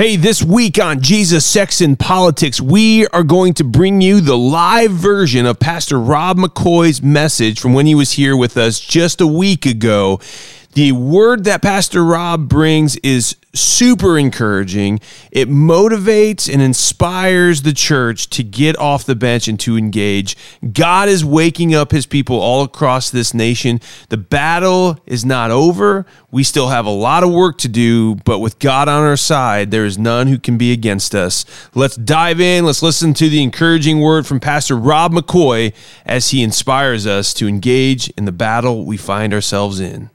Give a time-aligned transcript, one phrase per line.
[0.00, 4.34] Hey, this week on Jesus, Sex, and Politics, we are going to bring you the
[4.34, 9.20] live version of Pastor Rob McCoy's message from when he was here with us just
[9.20, 10.18] a week ago.
[10.72, 15.00] The word that Pastor Rob brings is super encouraging.
[15.32, 20.36] It motivates and inspires the church to get off the bench and to engage.
[20.72, 23.80] God is waking up his people all across this nation.
[24.10, 26.06] The battle is not over.
[26.30, 29.72] We still have a lot of work to do, but with God on our side,
[29.72, 31.44] there is none who can be against us.
[31.74, 32.64] Let's dive in.
[32.64, 35.74] Let's listen to the encouraging word from Pastor Rob McCoy
[36.06, 40.10] as he inspires us to engage in the battle we find ourselves in.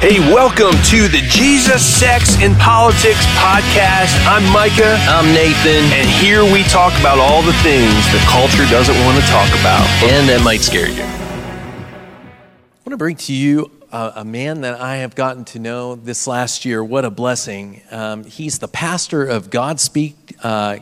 [0.00, 4.16] Hey, welcome to the Jesus, Sex, and Politics podcast.
[4.26, 4.96] I'm Micah.
[5.06, 5.92] I'm Nathan.
[5.92, 9.86] And here we talk about all the things the culture doesn't want to talk about.
[10.04, 11.02] And that might scare you.
[11.02, 15.96] I want to bring to you a, a man that I have gotten to know
[15.96, 16.82] this last year.
[16.82, 17.82] What a blessing.
[17.90, 20.78] Um, he's the pastor of Godspeak uh,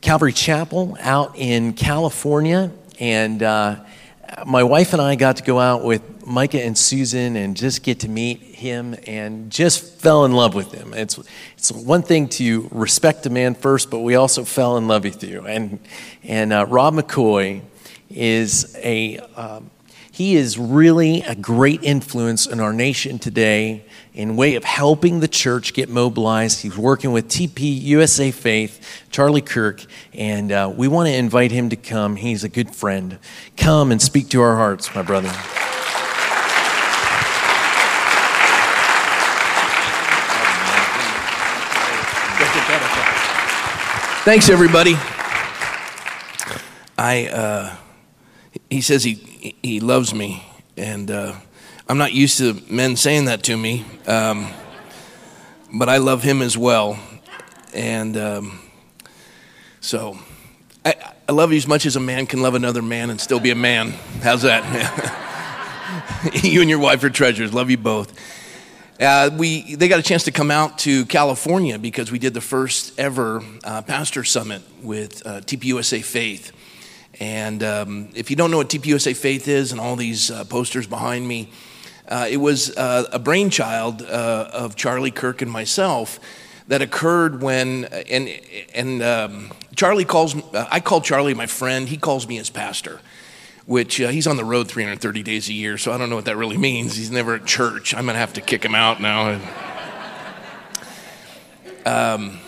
[0.00, 2.70] Calvary Chapel out in California.
[3.00, 3.82] And uh,
[4.46, 8.00] my wife and I got to go out with Micah and Susan and just get
[8.00, 10.94] to meet him and just fell in love with him.
[10.94, 11.18] It's,
[11.58, 15.22] it's one thing to respect a man first, but we also fell in love with
[15.22, 15.46] you.
[15.46, 15.78] And,
[16.22, 17.60] and uh, Rob McCoy
[18.08, 19.70] is a, um,
[20.10, 25.28] he is really a great influence in our nation today in way of helping the
[25.28, 26.62] church get mobilized.
[26.62, 31.68] He's working with TP USA Faith, Charlie Kirk, and uh, we want to invite him
[31.68, 32.16] to come.
[32.16, 33.18] He's a good friend.
[33.58, 35.30] Come and speak to our hearts, my brother.
[44.24, 44.94] Thanks, everybody.
[46.96, 47.76] I uh,
[48.70, 50.44] he says he he loves me,
[50.76, 51.34] and uh,
[51.88, 54.46] I'm not used to men saying that to me, um,
[55.74, 57.00] but I love him as well,
[57.74, 58.60] and um,
[59.80, 60.16] so
[60.84, 60.94] I,
[61.28, 63.50] I love you as much as a man can love another man and still be
[63.50, 63.90] a man.
[64.22, 64.62] How's that?
[66.44, 67.52] you and your wife are treasures.
[67.52, 68.16] Love you both.
[69.00, 72.40] Uh, we, they got a chance to come out to California because we did the
[72.42, 76.52] first ever uh, pastor summit with uh, TPUSA Faith.
[77.18, 80.86] And um, if you don't know what TPUSA Faith is and all these uh, posters
[80.86, 81.48] behind me,
[82.06, 86.20] uh, it was uh, a brainchild of Charlie Kirk and myself
[86.68, 88.28] that occurred when, and,
[88.74, 93.00] and um, Charlie calls, I call Charlie my friend, he calls me his pastor
[93.66, 96.24] which uh, he's on the road 330 days a year, so I don't know what
[96.24, 96.96] that really means.
[96.96, 97.94] He's never at church.
[97.94, 99.40] I'm going to have to kick him out now.
[101.84, 102.38] Um,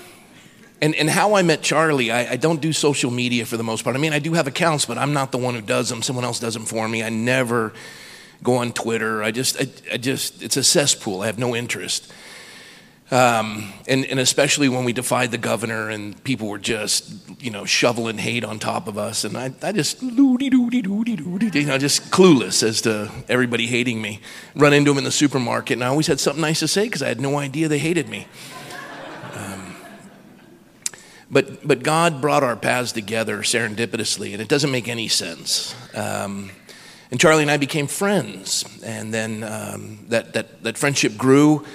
[0.81, 3.83] and, and how I met Charlie, I, I, don't do social media for the most
[3.83, 3.97] part.
[3.97, 6.03] I mean, I do have accounts, but I'm not the one who does them.
[6.03, 7.03] Someone else does them for me.
[7.03, 7.73] I never
[8.43, 9.23] go on Twitter.
[9.23, 11.23] I just, I, I just, it's a cesspool.
[11.23, 12.13] I have no interest.
[13.11, 17.67] Um, and, and, especially when we defied the governor and people were just, you know,
[17.67, 19.25] shoveling hate on top of us.
[19.25, 24.21] And I, I just, you know, just clueless as to everybody hating me.
[24.57, 27.03] Run into them in the supermarket, and I always had something nice to say because
[27.03, 28.27] I had no idea they hated me.
[29.35, 29.77] Um,
[31.31, 35.75] but, but God brought our paths together serendipitously, and it doesn't make any sense.
[35.95, 36.51] Um,
[37.11, 41.67] and Charlie and I became friends, and then um, that, that, that friendship grew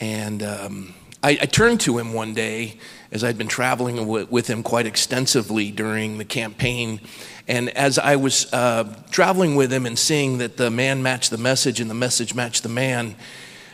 [0.00, 2.78] and um, I, I, turned to him one day
[3.12, 7.00] as I'd been traveling with him quite extensively during the campaign.
[7.46, 11.38] And as I was uh, traveling with him and seeing that the man matched the
[11.38, 13.16] message and the message matched the man,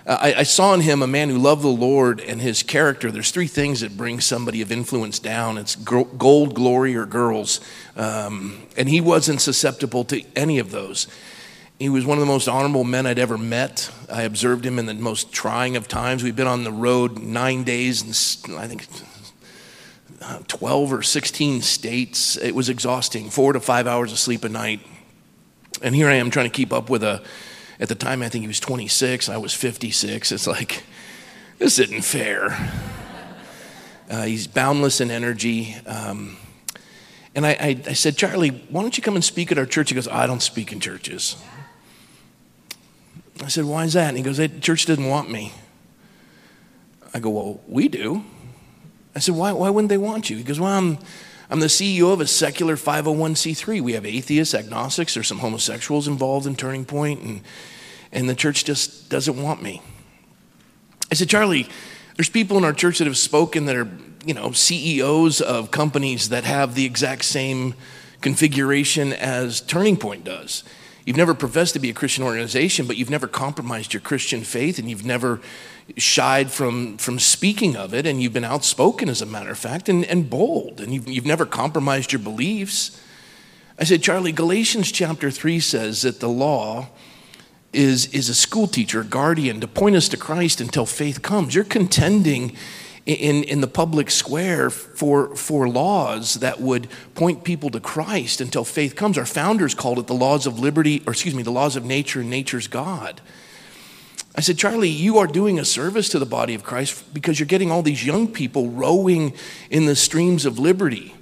[0.06, 3.10] uh, I, I, saw in him a man who loved the Lord and his character.
[3.10, 7.60] There's three things that bring somebody of influence down it's gold, glory, or girls.
[7.96, 11.06] Um, and he wasn't susceptible to any of those.
[11.78, 13.90] He was one of the most honorable men I'd ever met.
[14.10, 16.22] I observed him in the most trying of times.
[16.22, 18.02] We've been on the road nine days,
[18.46, 18.86] and I think
[20.22, 22.38] uh, 12 or 16 states.
[22.38, 24.80] It was exhausting, four to five hours of sleep a night.
[25.82, 27.22] And here I am trying to keep up with a,
[27.78, 30.32] at the time, I think he was 26, I was 56.
[30.32, 30.82] It's like,
[31.58, 32.72] this isn't fair.
[34.08, 35.76] Uh, he's boundless in energy.
[35.84, 36.38] Um,
[37.34, 39.90] and I, I, I, said, Charlie, why don't you come and speak at our church?
[39.90, 41.36] He goes, I don't speak in churches.
[43.42, 44.08] I said, Why is that?
[44.08, 45.52] And he goes, That church didn't want me.
[47.12, 48.24] I go, Well, we do.
[49.14, 50.36] I said, Why, why wouldn't they want you?
[50.36, 50.98] He goes, Well, I'm,
[51.50, 53.80] I'm the CEO of a secular 501c3.
[53.80, 57.40] We have atheists, agnostics, there's some homosexuals involved in Turning Point, and,
[58.12, 59.82] and the church just doesn't want me.
[61.10, 61.68] I said, Charlie,
[62.16, 63.88] there's people in our church that have spoken that are,
[64.24, 67.74] you know, CEOs of companies that have the exact same
[68.20, 70.64] configuration as Turning Point does
[71.06, 74.80] You've never professed to be a Christian organization, but you've never compromised your Christian faith
[74.80, 75.40] and you've never
[75.96, 78.06] shied from, from speaking of it.
[78.06, 80.80] And you've been outspoken, as a matter of fact, and, and bold.
[80.80, 83.00] And you've, you've never compromised your beliefs.
[83.78, 86.88] I said, Charlie, Galatians chapter 3 says that the law
[87.72, 91.54] is, is a school teacher, a guardian to point us to Christ until faith comes.
[91.54, 92.56] You're contending
[93.06, 98.64] in, in the public square for, for laws that would point people to Christ until
[98.64, 99.16] faith comes.
[99.16, 102.20] Our founders called it the laws of liberty, or excuse me, the laws of nature
[102.20, 103.20] and nature's God.
[104.34, 107.46] I said, Charlie, you are doing a service to the body of Christ because you're
[107.46, 109.32] getting all these young people rowing
[109.70, 111.14] in the streams of liberty.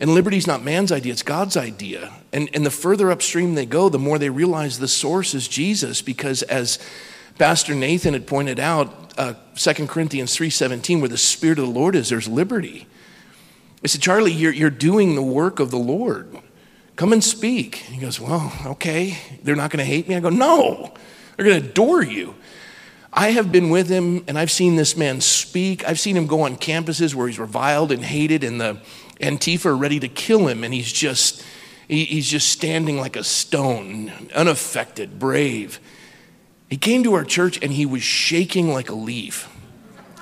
[0.00, 2.12] And liberty's not man's idea, it's God's idea.
[2.32, 6.00] And, and the further upstream they go, the more they realize the source is Jesus
[6.00, 6.78] because as
[7.38, 11.96] Pastor Nathan had pointed out, uh, 2 Corinthians 3.17, where the Spirit of the Lord
[11.96, 12.86] is, there's liberty.
[13.82, 16.38] I said, Charlie, you're, you're doing the work of the Lord.
[16.96, 17.76] Come and speak.
[17.76, 19.18] He goes, well, okay.
[19.42, 20.14] They're not going to hate me?
[20.14, 20.94] I go, no.
[21.36, 22.34] They're going to adore you.
[23.12, 25.86] I have been with him and I've seen this man speak.
[25.86, 28.80] I've seen him go on campuses where he's reviled and hated and the
[29.20, 31.44] Antifa are ready to kill him and he's just
[31.86, 35.78] he, he's just standing like a stone, unaffected, brave.
[36.74, 39.48] He came to our church and he was shaking like a leaf.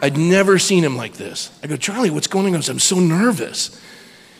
[0.02, 1.50] I'd never seen him like this.
[1.62, 2.52] I go, Charlie, what's going on?
[2.52, 3.80] Goes, I'm so nervous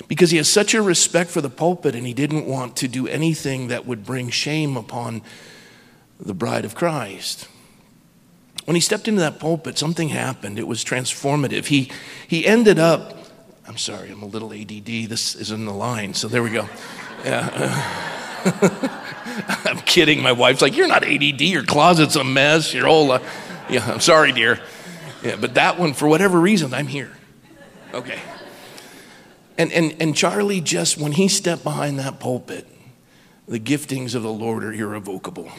[0.09, 3.09] because he has such a respect for the pulpit and he didn't want to do
[3.09, 5.23] anything that would bring shame upon
[6.20, 7.49] the bride of Christ.
[8.67, 10.59] When he stepped into that pulpit, something happened.
[10.59, 11.69] It was transformative.
[11.69, 11.91] He,
[12.29, 13.17] he ended up,
[13.67, 14.85] I'm sorry, I'm a little ADD.
[14.85, 16.69] This is in the line, so there we go.
[17.25, 18.99] Yeah.
[19.64, 20.23] I'm kidding.
[20.23, 21.40] My wife's like, You're not ADD.
[21.40, 22.73] Your closet's a mess.
[22.75, 23.23] Your whole, uh,
[23.69, 24.61] yeah, I'm sorry, dear.
[25.23, 27.11] Yeah, but that one, for whatever reason, I'm here.
[27.94, 28.19] Okay.
[29.56, 32.67] And, and, and Charlie just, when he stepped behind that pulpit,
[33.46, 35.50] the giftings of the Lord are irrevocable.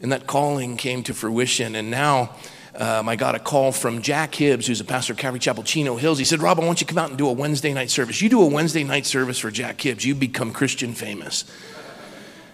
[0.00, 1.74] And that calling came to fruition.
[1.74, 2.34] And now
[2.74, 5.96] um, I got a call from Jack Hibbs, who's a pastor of Calvary Chapel, Chino
[5.96, 6.18] Hills.
[6.18, 8.20] He said, Rob, I want you to come out and do a Wednesday night service.
[8.20, 11.44] You do a Wednesday night service for Jack Hibbs, you become Christian famous.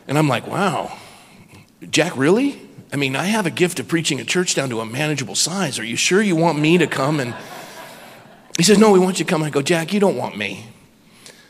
[0.08, 0.96] And I'm like, wow,
[1.90, 2.60] Jack, really?
[2.92, 5.78] I mean, I have a gift of preaching a church down to a manageable size.
[5.78, 7.20] Are you sure you want me to come?
[7.20, 7.34] And
[8.56, 9.42] he says, No, we want you to come.
[9.42, 10.66] I go, Jack, you don't want me.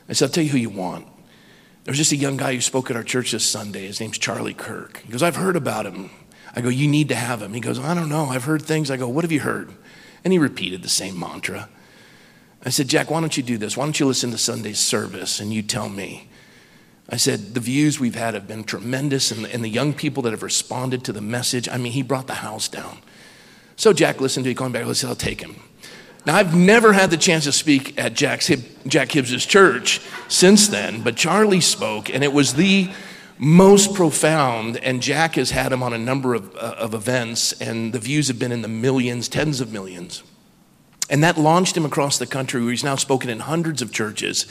[0.09, 1.07] I said, I'll tell you who you want.
[1.85, 3.87] There was just a young guy who spoke at our church this Sunday.
[3.87, 4.99] His name's Charlie Kirk.
[4.99, 6.11] He goes, I've heard about him.
[6.55, 7.55] I go, You need to have him.
[7.55, 8.27] He goes, I don't know.
[8.27, 8.91] I've heard things.
[8.91, 9.73] I go, What have you heard?
[10.25, 11.69] And he repeated the same mantra.
[12.65, 13.77] I said, Jack, why don't you do this?
[13.77, 16.29] Why don't you listen to Sunday's service and you tell me?
[17.13, 20.23] I said, the views we've had have been tremendous, and the, and the young people
[20.23, 22.99] that have responded to the message, I mean, he brought the house down.
[23.77, 25.57] So Jack listened to me, going back, I said, I'll take him.
[26.25, 28.51] Now, I've never had the chance to speak at Jack's,
[28.87, 32.91] Jack Hibbs' church since then, but Charlie spoke, and it was the
[33.37, 34.79] most profound.
[34.79, 38.29] And Jack has had him on a number of, uh, of events, and the views
[38.29, 40.23] have been in the millions, tens of millions.
[41.11, 44.47] And that launched him across the country, where he's now spoken in hundreds of churches.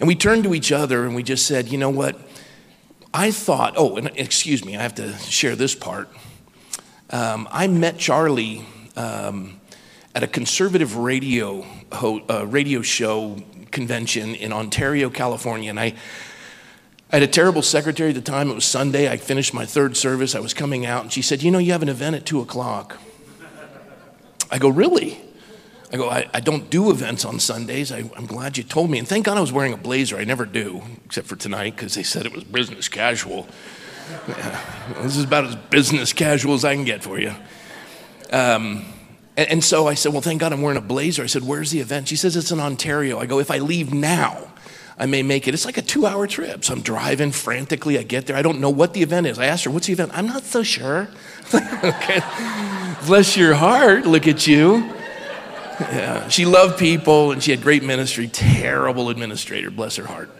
[0.00, 2.18] And we turned to each other and we just said, you know what?
[3.14, 6.08] I thought, oh, and excuse me, I have to share this part.
[7.10, 8.64] Um, I met Charlie
[8.96, 9.60] um,
[10.14, 15.70] at a conservative radio, uh, radio show convention in Ontario, California.
[15.70, 15.94] And I,
[17.10, 18.50] I had a terrible secretary at the time.
[18.50, 19.10] It was Sunday.
[19.10, 20.34] I finished my third service.
[20.34, 22.40] I was coming out, and she said, You know, you have an event at 2
[22.40, 22.98] o'clock.
[24.50, 25.20] I go, Really?
[25.92, 27.92] I go, I, I don't do events on Sundays.
[27.92, 28.98] I, am glad you told me.
[28.98, 30.16] And thank God I was wearing a blazer.
[30.16, 33.46] I never do, except for tonight, because they said it was business casual.
[34.26, 37.34] Yeah, this is about as business casual as I can get for you.
[38.32, 38.86] Um,
[39.36, 41.22] and, and so I said, Well, thank God I'm wearing a blazer.
[41.22, 42.08] I said, Where's the event?
[42.08, 43.18] She says, It's in Ontario.
[43.18, 44.50] I go, If I leave now,
[44.98, 45.54] I may make it.
[45.54, 46.64] It's like a two hour trip.
[46.64, 47.98] So I'm driving frantically.
[47.98, 48.36] I get there.
[48.36, 49.38] I don't know what the event is.
[49.38, 50.12] I asked her, What's the event?
[50.14, 51.08] I'm not so sure.
[51.54, 52.20] okay.
[53.06, 54.06] Bless your heart.
[54.06, 54.90] Look at you.
[55.90, 56.28] Yeah.
[56.28, 60.30] She loved people and she had great ministry, terrible administrator, bless her heart.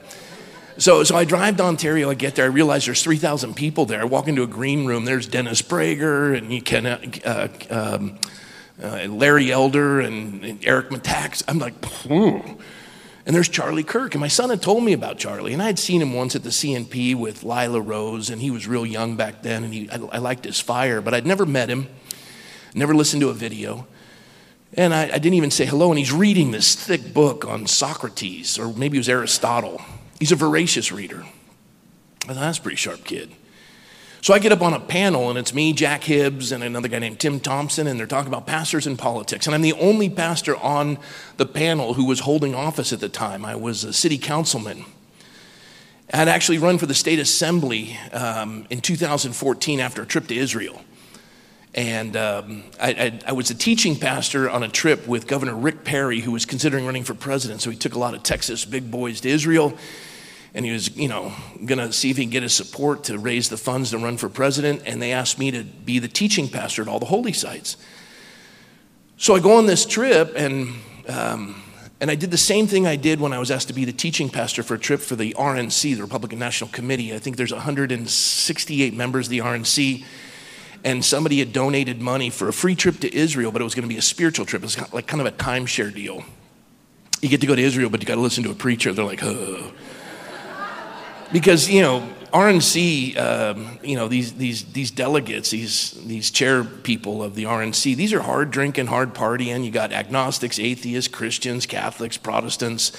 [0.79, 4.01] So, so I drive to Ontario, I get there, I realize there's 3,000 people there.
[4.01, 8.19] I walk into a green room, there's Dennis Prager and can, uh, um,
[8.83, 11.43] uh, Larry Elder and, and Eric Metaxas.
[11.47, 12.39] I'm like, hmm.
[13.25, 14.15] And there's Charlie Kirk.
[14.15, 15.53] And my son had told me about Charlie.
[15.53, 18.67] And I had seen him once at the CNP with Lila Rose, and he was
[18.67, 21.69] real young back then, and he, I, I liked his fire, but I'd never met
[21.69, 21.87] him,
[22.75, 23.87] never listened to a video.
[24.75, 25.91] And I, I, didn't even say hello.
[25.91, 29.83] And he's reading this thick book on Socrates, or maybe it was Aristotle.
[30.19, 31.27] He's a voracious reader.
[32.25, 33.33] I thought, that's a pretty sharp kid.
[34.23, 37.01] So I get up on a panel, and it's me, Jack Hibbs, and another guy
[37.01, 39.47] named Tim Thompson, and they're talking about pastors and politics.
[39.47, 40.99] And I'm the only pastor on
[41.39, 43.45] the panel who was holding office at the time.
[43.45, 44.85] I was a city councilman.
[46.15, 50.83] I'd actually run for the state assembly um, in 2014 after a trip to Israel.
[51.75, 55.85] And um, I, I, I, was a teaching pastor on a trip with Governor Rick
[55.85, 57.63] Perry, who was considering running for president.
[57.63, 59.77] So he took a lot of Texas big boys to Israel.
[60.53, 61.33] And he was, you know,
[61.65, 64.19] going to see if he can get his support to raise the funds to run
[64.19, 64.83] for president.
[64.85, 67.79] And they asked me to be the teaching pastor at all the holy sites.
[69.17, 70.75] So I go on this trip, and,
[71.09, 71.63] um,
[72.03, 73.93] and I did the same thing I did when I was asked to be the
[73.93, 77.15] teaching pastor for a trip for the RNC, the Republican National Committee.
[77.15, 80.05] I think there's 168 members of the RNC
[80.85, 83.89] and somebody had donated money for a free trip to Israel, but it was going
[83.89, 84.63] to be a spiritual trip.
[84.63, 86.25] It was like kind of a timeshare deal.
[87.21, 88.93] You get to go to Israel, but you got to listen to a preacher.
[88.93, 89.73] They're like, oh.
[91.33, 97.23] Because, you know, RNC, um, you know, these, these, these delegates, these, these chair people
[97.23, 99.65] of the RNC, these are hard drinking, hard partying.
[99.65, 102.93] You got agnostics, atheists, Christians, Catholics, Protestants,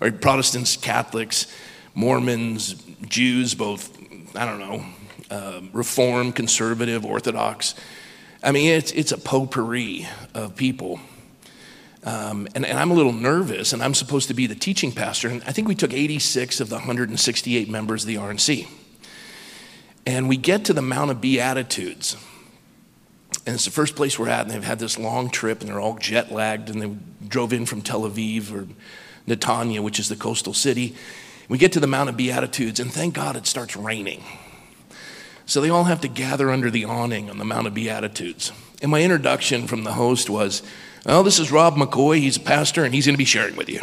[0.00, 1.46] or Protestants, Catholics,
[1.94, 2.74] Mormons,
[3.08, 3.96] Jews, both,
[4.36, 4.84] I don't know,
[5.30, 7.74] um, reform, conservative, orthodox.
[8.42, 11.00] I mean, it's, it's a potpourri of people.
[12.02, 15.28] Um, and, and, I'm a little nervous, and I'm supposed to be the teaching pastor.
[15.28, 18.66] And I think we took 86 of the 168 members of the RNC.
[20.06, 22.16] And we get to the Mount of Beatitudes.
[23.44, 25.80] And it's the first place we're at, and they've had this long trip, and they're
[25.80, 26.90] all jet lagged, and they
[27.28, 28.66] drove in from Tel Aviv or
[29.28, 30.96] Netanya, which is the coastal city.
[31.48, 34.24] We get to the Mount of Beatitudes, and thank God it starts raining.
[35.50, 38.52] So they all have to gather under the awning on the Mount of Beatitudes.
[38.82, 40.62] And my introduction from the host was,
[41.04, 42.20] Well, this is Rob McCoy.
[42.20, 43.80] He's a pastor, and he's going to be sharing with you.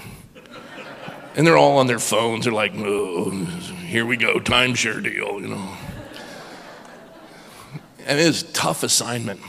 [1.35, 2.45] And they're all on their phones.
[2.45, 5.73] They're like, Oh, here we go, timeshare deal, you know.
[8.05, 9.41] And it was a tough assignment.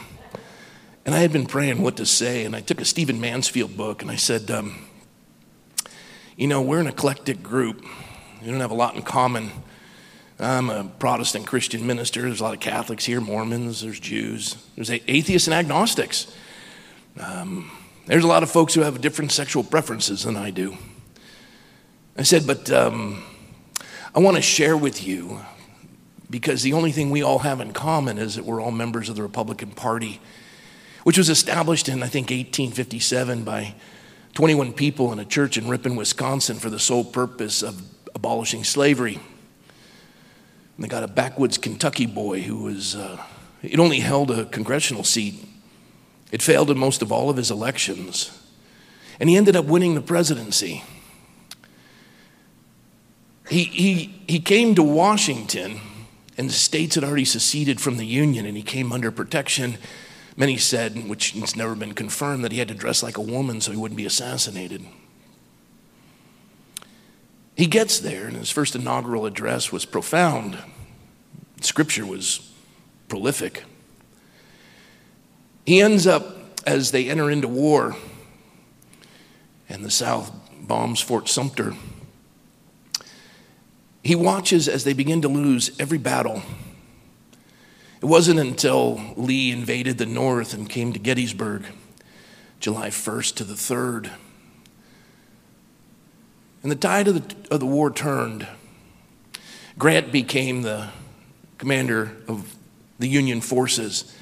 [1.06, 4.02] And I had been praying what to say, and I took a Stephen Mansfield book
[4.02, 4.88] and I said, um,
[6.36, 7.84] You know, we're an eclectic group.
[8.42, 9.52] We don't have a lot in common.
[10.40, 12.22] I'm a Protestant Christian minister.
[12.22, 16.32] There's a lot of Catholics here, Mormons, there's Jews, there's atheists and agnostics.
[17.18, 17.72] Um,
[18.06, 20.76] there's a lot of folks who have different sexual preferences than I do.
[22.16, 23.24] I said, but um,
[24.14, 25.40] I want to share with you
[26.30, 29.16] because the only thing we all have in common is that we're all members of
[29.16, 30.20] the Republican Party,
[31.02, 33.74] which was established in, I think, 1857 by
[34.34, 37.82] 21 people in a church in Ripon, Wisconsin, for the sole purpose of
[38.14, 39.18] abolishing slavery.
[40.78, 43.20] And they got a backwoods Kentucky boy who was, uh,
[43.62, 45.44] it only held a congressional seat.
[46.30, 48.30] It failed in most of all of his elections.
[49.18, 50.84] And he ended up winning the presidency.
[53.50, 55.80] He, he, he came to Washington,
[56.36, 59.78] and the states had already seceded from the Union, and he came under protection.
[60.36, 63.60] Many said, which has never been confirmed, that he had to dress like a woman
[63.60, 64.84] so he wouldn't be assassinated.
[67.58, 70.56] He gets there, and his first inaugural address was profound.
[71.60, 72.52] Scripture was
[73.08, 73.64] prolific.
[75.66, 77.96] He ends up, as they enter into war,
[79.68, 80.30] and the South
[80.62, 81.74] bombs Fort Sumter,
[84.04, 86.42] he watches as they begin to lose every battle.
[88.00, 91.64] It wasn't until Lee invaded the North and came to Gettysburg,
[92.60, 94.12] July 1st to the 3rd,
[96.62, 98.46] and the tide of the, of the war turned.
[99.78, 100.88] Grant became the
[101.58, 102.56] commander of
[102.98, 104.14] the Union forces.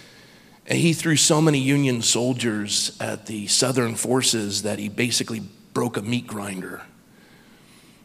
[0.67, 5.41] And he threw so many Union soldiers at the Southern forces that he basically
[5.73, 6.83] broke a meat grinder.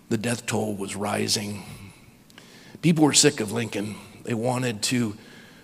[0.09, 1.63] The death toll was rising.
[2.81, 3.95] People were sick of Lincoln.
[4.23, 5.17] They wanted to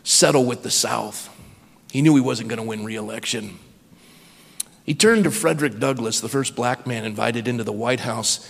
[0.04, 1.30] settle with the South.
[1.92, 3.60] He knew he wasn't going to win re election.
[4.88, 8.50] He turned to Frederick Douglass, the first black man invited into the White House,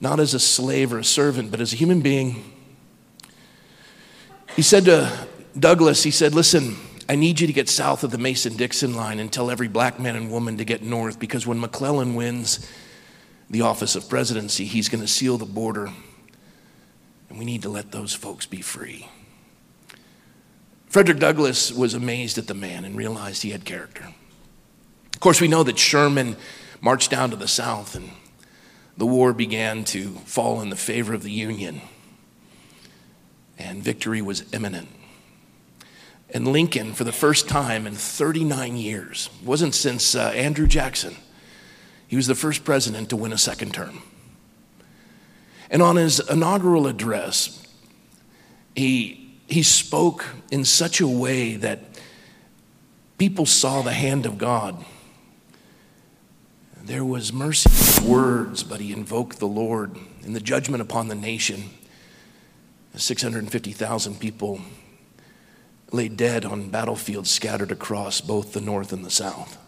[0.00, 2.52] not as a slave or a servant, but as a human being.
[4.56, 6.76] He said to Douglass, he said, Listen,
[7.08, 10.00] I need you to get south of the Mason Dixon line and tell every black
[10.00, 12.68] man and woman to get north because when McClellan wins
[13.48, 15.92] the office of presidency, he's going to seal the border.
[17.28, 19.08] And we need to let those folks be free.
[20.88, 24.12] Frederick Douglass was amazed at the man and realized he had character.
[25.16, 26.36] Of course, we know that Sherman
[26.82, 28.10] marched down to the South and
[28.98, 31.80] the war began to fall in the favor of the Union,
[33.58, 34.88] and victory was imminent.
[36.28, 41.16] And Lincoln, for the first time in 39 years, wasn't since uh, Andrew Jackson,
[42.06, 44.02] he was the first president to win a second term.
[45.70, 47.66] And on his inaugural address,
[48.74, 51.80] he, he spoke in such a way that
[53.16, 54.84] people saw the hand of God
[56.86, 61.08] there was mercy in his words, but he invoked the Lord in the judgment upon
[61.08, 61.70] the nation.
[62.94, 64.60] 650,000 people
[65.92, 69.58] lay dead on battlefields scattered across both the North and the South.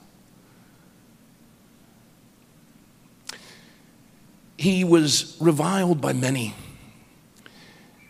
[4.56, 6.54] He was reviled by many.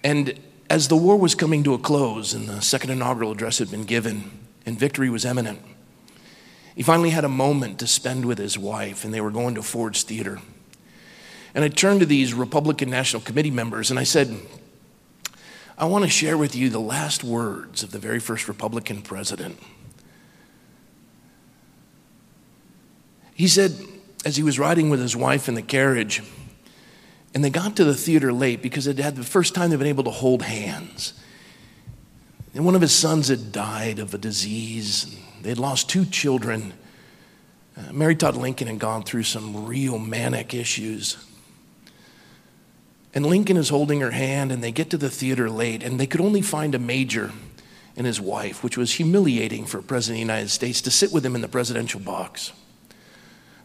[0.02, 0.38] And
[0.70, 3.84] as the war was coming to a close and the second inaugural address had been
[3.84, 4.30] given
[4.64, 5.60] and victory was imminent,
[6.78, 9.64] he finally had a moment to spend with his wife, and they were going to
[9.64, 10.38] Ford's Theater.
[11.52, 14.32] And I turned to these Republican National Committee members and I said,
[15.76, 19.58] I want to share with you the last words of the very first Republican president.
[23.35, 23.76] He said,
[24.25, 26.23] as he was riding with his wife in the carriage,
[27.35, 29.88] and they got to the theater late because it had the first time they'd been
[29.88, 31.14] able to hold hands.
[32.54, 35.16] And one of his sons had died of a disease.
[35.42, 36.72] They'd lost two children.
[37.76, 41.16] Uh, Mary Todd Lincoln had gone through some real manic issues.
[43.14, 46.06] And Lincoln is holding her hand, and they get to the theater late, and they
[46.06, 47.32] could only find a major
[47.96, 51.12] and his wife, which was humiliating for a president of the United States to sit
[51.12, 52.52] with him in the presidential box.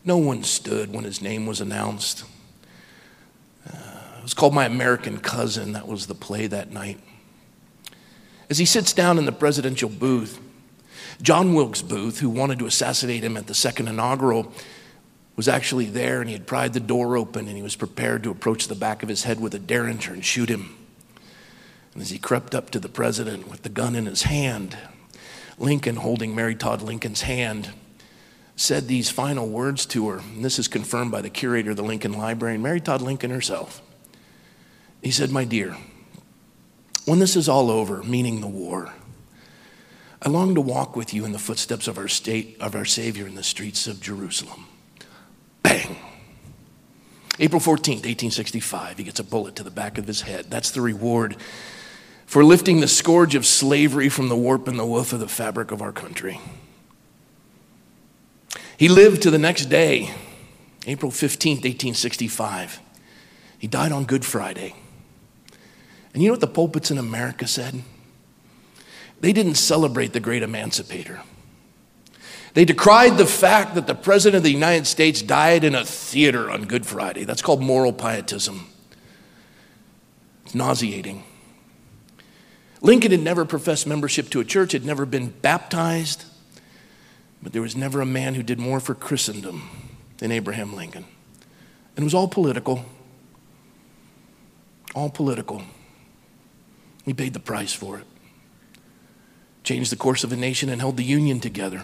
[0.03, 2.25] No one stood when his name was announced.
[3.67, 5.73] Uh, it was called My American Cousin.
[5.73, 6.99] That was the play that night.
[8.49, 10.39] As he sits down in the presidential booth,
[11.21, 14.51] John Wilkes Booth, who wanted to assassinate him at the second inaugural,
[15.35, 18.31] was actually there and he had pried the door open and he was prepared to
[18.31, 20.75] approach the back of his head with a derringer and shoot him.
[21.93, 24.77] And as he crept up to the president with the gun in his hand,
[25.57, 27.69] Lincoln, holding Mary Todd Lincoln's hand,
[28.55, 30.19] said these final words to her.
[30.19, 33.31] And this is confirmed by the curator of the Lincoln Library, and Mary Todd Lincoln
[33.31, 33.81] herself.
[35.01, 35.75] He said, My dear,
[37.05, 38.93] when this is all over, meaning the war,
[40.21, 43.27] I long to walk with you in the footsteps of our state, of our Savior
[43.27, 44.67] in the streets of Jerusalem.
[45.61, 45.97] Bang.
[47.39, 50.45] April 14th, 1865, he gets a bullet to the back of his head.
[50.49, 51.35] That's the reward
[52.25, 55.71] for lifting the scourge of slavery from the warp and the woof of the fabric
[55.71, 56.39] of our country.
[58.77, 60.11] He lived to the next day,
[60.87, 62.79] April 15th, 1865.
[63.59, 64.75] He died on Good Friday.
[66.13, 67.83] And you know what the pulpits in America said?
[69.19, 71.21] They didn't celebrate the great emancipator.
[72.53, 76.51] They decried the fact that the President of the United States died in a theater
[76.51, 77.23] on Good Friday.
[77.23, 78.67] That's called moral pietism.
[80.45, 81.23] It's nauseating.
[82.81, 86.25] Lincoln had never professed membership to a church, had never been baptized,
[87.41, 89.69] but there was never a man who did more for Christendom
[90.17, 91.05] than Abraham Lincoln.
[91.95, 92.85] And it was all political.
[94.93, 95.63] All political.
[97.03, 98.05] He paid the price for it,
[99.63, 101.83] changed the course of a nation, and held the Union together.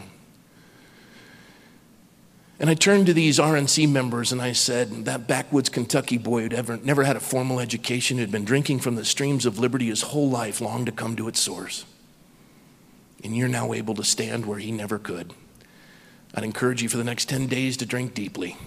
[2.60, 6.54] And I turned to these RNC members and I said, That backwoods Kentucky boy who'd
[6.54, 10.02] ever, never had a formal education, who'd been drinking from the streams of liberty his
[10.02, 11.86] whole life, longed to come to its source.
[13.24, 15.34] And you're now able to stand where he never could.
[16.36, 18.58] I'd encourage you for the next 10 days to drink deeply.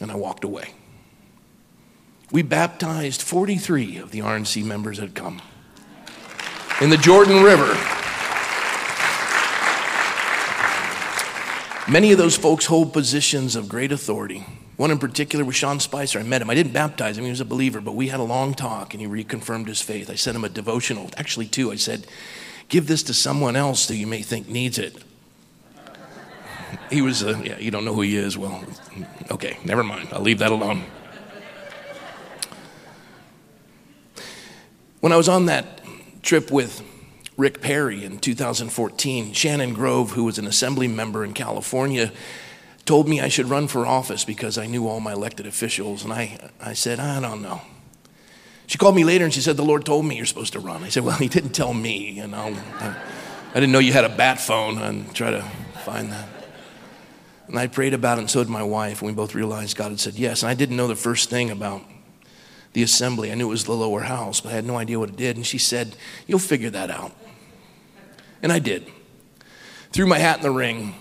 [0.00, 0.74] And I walked away.
[2.32, 5.40] We baptized 43 of the RNC members that had come
[6.80, 7.76] in the Jordan River.
[11.88, 14.44] Many of those folks hold positions of great authority.
[14.76, 16.18] One in particular was Sean Spicer.
[16.18, 16.50] I met him.
[16.50, 19.00] I didn't baptize him, he was a believer, but we had a long talk and
[19.00, 20.10] he reconfirmed his faith.
[20.10, 21.70] I sent him a devotional, actually, two.
[21.70, 22.06] I said,
[22.68, 24.96] Give this to someone else that you may think needs it.
[26.90, 28.36] He was, yeah, you don't know who he is.
[28.36, 28.64] Well,
[29.30, 30.08] okay, never mind.
[30.12, 30.84] I'll leave that alone.
[35.06, 35.82] When I was on that
[36.22, 36.82] trip with
[37.36, 39.34] Rick Perry in 2014.
[39.34, 42.10] Shannon Grove, who was an assembly member in California,
[42.86, 46.02] told me I should run for office because I knew all my elected officials.
[46.02, 47.60] And I, I said, I don't know.
[48.66, 50.82] She called me later and she said, The Lord told me you're supposed to run.
[50.82, 52.56] I said, Well, He didn't tell me, you know.
[52.80, 52.96] I,
[53.50, 55.42] I didn't know you had a bat phone and try to
[55.84, 56.28] find that.
[57.46, 59.90] And I prayed about it, and so did my wife, and we both realized God
[59.90, 60.42] had said yes.
[60.42, 61.82] And I didn't know the first thing about
[62.76, 63.32] the assembly.
[63.32, 65.36] I knew it was the lower house, but I had no idea what it did.
[65.36, 67.10] And she said, You'll figure that out.
[68.42, 68.86] And I did.
[69.92, 70.94] Threw my hat in the ring.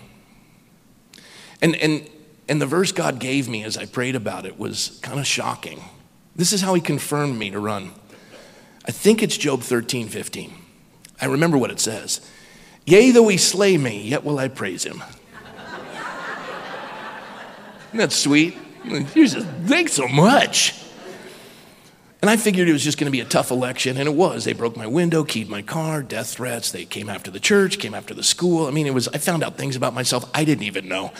[1.61, 2.09] And, and,
[2.47, 5.83] and the verse God gave me as I prayed about it was kind of shocking.
[6.33, 7.91] This is how he confirmed me to run.
[8.87, 10.53] I think it's Job 13, 15.
[11.19, 12.21] I remember what it says.
[12.85, 15.03] Yea, though he slay me, yet will I praise him.
[17.89, 18.57] Isn't that sweet?
[19.13, 20.84] Just think so much.
[22.21, 24.45] And I figured it was just going to be a tough election, and it was.
[24.45, 26.71] They broke my window, keyed my car, death threats.
[26.71, 28.65] They came after the church, came after the school.
[28.67, 29.07] I mean, it was.
[29.09, 31.11] I found out things about myself I didn't even know.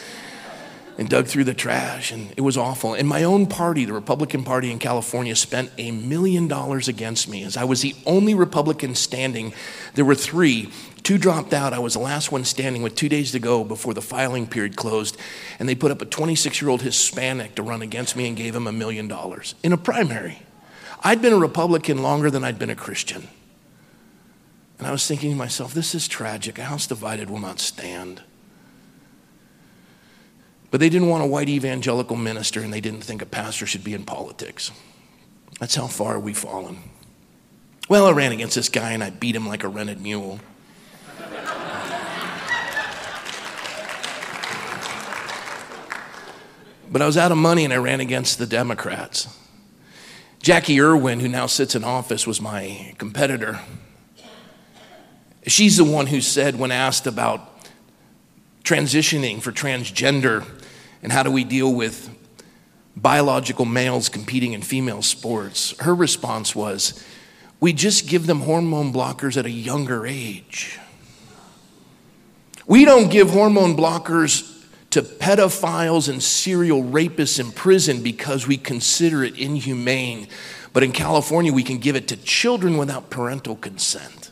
[0.98, 2.94] and dug through the trash, and it was awful.
[2.94, 7.44] And my own party, the Republican Party in California, spent a million dollars against me
[7.44, 9.54] as I was the only Republican standing.
[9.96, 10.72] There were three.
[11.04, 11.74] Two dropped out.
[11.74, 14.76] I was the last one standing with two days to go before the filing period
[14.76, 15.18] closed.
[15.60, 18.56] And they put up a 26 year old Hispanic to run against me and gave
[18.56, 20.45] him a million dollars in a primary.
[21.06, 23.28] I'd been a Republican longer than I'd been a Christian.
[24.80, 26.58] And I was thinking to myself, this is tragic.
[26.58, 28.24] A house divided will not stand.
[30.72, 33.84] But they didn't want a white evangelical minister, and they didn't think a pastor should
[33.84, 34.72] be in politics.
[35.60, 36.80] That's how far we've fallen.
[37.88, 40.40] Well, I ran against this guy and I beat him like a rented mule.
[46.92, 49.28] but I was out of money and I ran against the Democrats.
[50.46, 53.62] Jacqui Irwin, who now sits in office, was my competitor.
[55.48, 57.66] She's the one who said, when asked about
[58.64, 60.46] transitioning for transgender,
[61.02, 62.16] and how do we deal with
[62.96, 65.74] biological males competing in female sports?
[65.80, 67.04] Her response was,
[67.60, 70.78] we just give them hormone blockers at a younger age.
[72.68, 74.55] We don't give hormone blockers
[74.96, 80.26] to pedophiles and serial rapists in prison because we consider it inhumane.
[80.72, 84.32] But in California, we can give it to children without parental consent.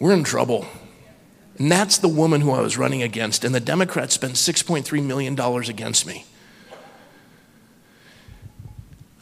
[0.00, 0.66] We're in trouble.
[1.56, 3.44] And that's the woman who I was running against.
[3.44, 6.24] And the Democrats spent $6.3 million against me.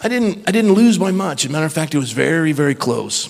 [0.01, 1.45] I didn't, I didn't lose by much.
[1.45, 3.29] As a matter of fact, it was very, very close.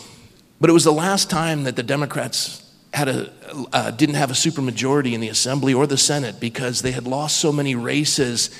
[0.60, 2.61] But it was the last time that the Democrats
[2.92, 3.32] had a,
[3.72, 7.38] uh, didn't have a supermajority in the Assembly or the Senate because they had lost
[7.38, 8.50] so many races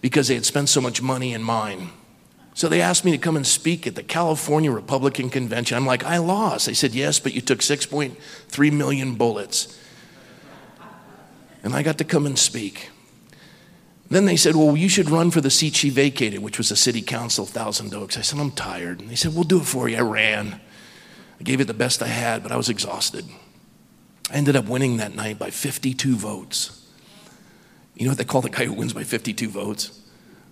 [0.00, 1.90] because they had spent so much money in mine.
[2.54, 5.76] So they asked me to come and speak at the California Republican Convention.
[5.76, 6.66] I'm like, I lost.
[6.66, 9.78] They said, Yes, but you took 6.3 million bullets
[11.62, 12.90] and I got to come and speak.
[14.10, 16.76] Then they said, Well, you should run for the seat she vacated, which was the
[16.76, 18.18] city council, Thousand Oaks.
[18.18, 19.00] I said, I'm tired.
[19.00, 19.96] And they said, We'll do it for you.
[19.96, 20.60] I ran.
[21.40, 23.24] I gave it the best I had, but I was exhausted.
[24.32, 26.84] I ended up winning that night by 52 votes.
[27.94, 30.00] You know what they call the guy who wins by 52 votes?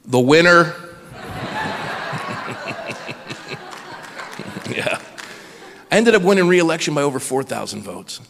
[0.05, 0.75] The winner.
[4.71, 5.01] yeah.
[5.91, 8.21] I ended up winning re election by over 4,000 votes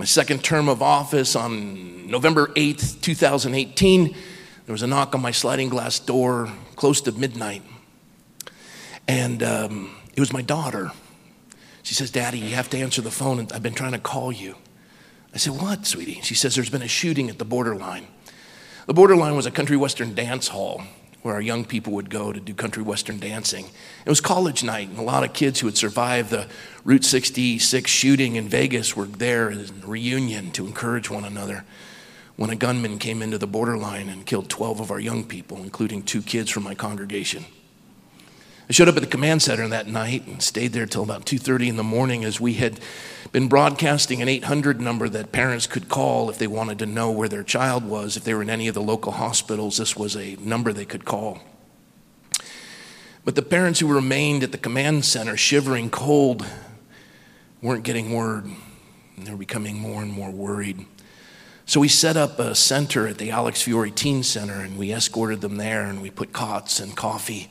[0.00, 4.14] my second term of office on November 8th, 2018,
[4.64, 7.62] there was a knock on my sliding glass door close to midnight.
[9.06, 10.92] And um, it was my daughter.
[11.82, 13.46] She says, Daddy, you have to answer the phone.
[13.52, 14.54] I've been trying to call you.
[15.34, 16.20] I said, What, sweetie?
[16.22, 18.06] She says, There's been a shooting at the borderline.
[18.86, 20.82] The borderline was a country western dance hall
[21.22, 23.66] where our young people would go to do country western dancing.
[24.06, 26.48] It was college night, and a lot of kids who had survived the
[26.82, 31.64] Route 66 shooting in Vegas were there a reunion to encourage one another.
[32.36, 36.02] When a gunman came into the borderline and killed 12 of our young people, including
[36.02, 37.44] two kids from my congregation.
[38.70, 41.70] I showed up at the command center that night and stayed there till about 2:30
[41.70, 42.78] in the morning as we had
[43.32, 47.28] been broadcasting an 800 number that parents could call if they wanted to know where
[47.28, 48.16] their child was.
[48.16, 51.04] If they were in any of the local hospitals, this was a number they could
[51.04, 51.40] call.
[53.24, 56.46] But the parents who remained at the command center, shivering cold,
[57.60, 58.44] weren't getting word.
[59.16, 60.86] And they were becoming more and more worried.
[61.66, 65.40] So we set up a center at the Alex Fiore Teen Center and we escorted
[65.40, 67.50] them there and we put cots and coffee.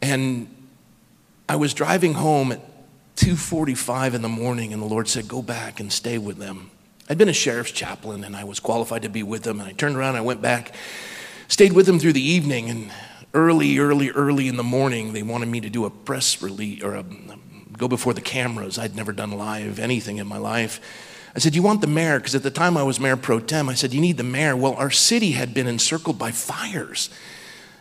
[0.00, 0.48] And
[1.48, 2.60] I was driving home at
[3.16, 6.70] 2:45 in the morning and the Lord said, "Go back and stay with them."
[7.10, 9.72] I'd been a sheriff's chaplain and I was qualified to be with them and I
[9.72, 10.74] turned around I went back,
[11.48, 12.90] stayed with them through the evening and
[13.34, 16.94] early early early in the morning they wanted me to do a press release or
[16.94, 17.04] a,
[17.76, 18.78] go before the cameras.
[18.78, 20.80] I'd never done live anything in my life.
[21.34, 22.18] I said, You want the mayor?
[22.18, 23.68] Because at the time I was mayor pro tem.
[23.68, 24.56] I said, You need the mayor.
[24.56, 27.10] Well, our city had been encircled by fires.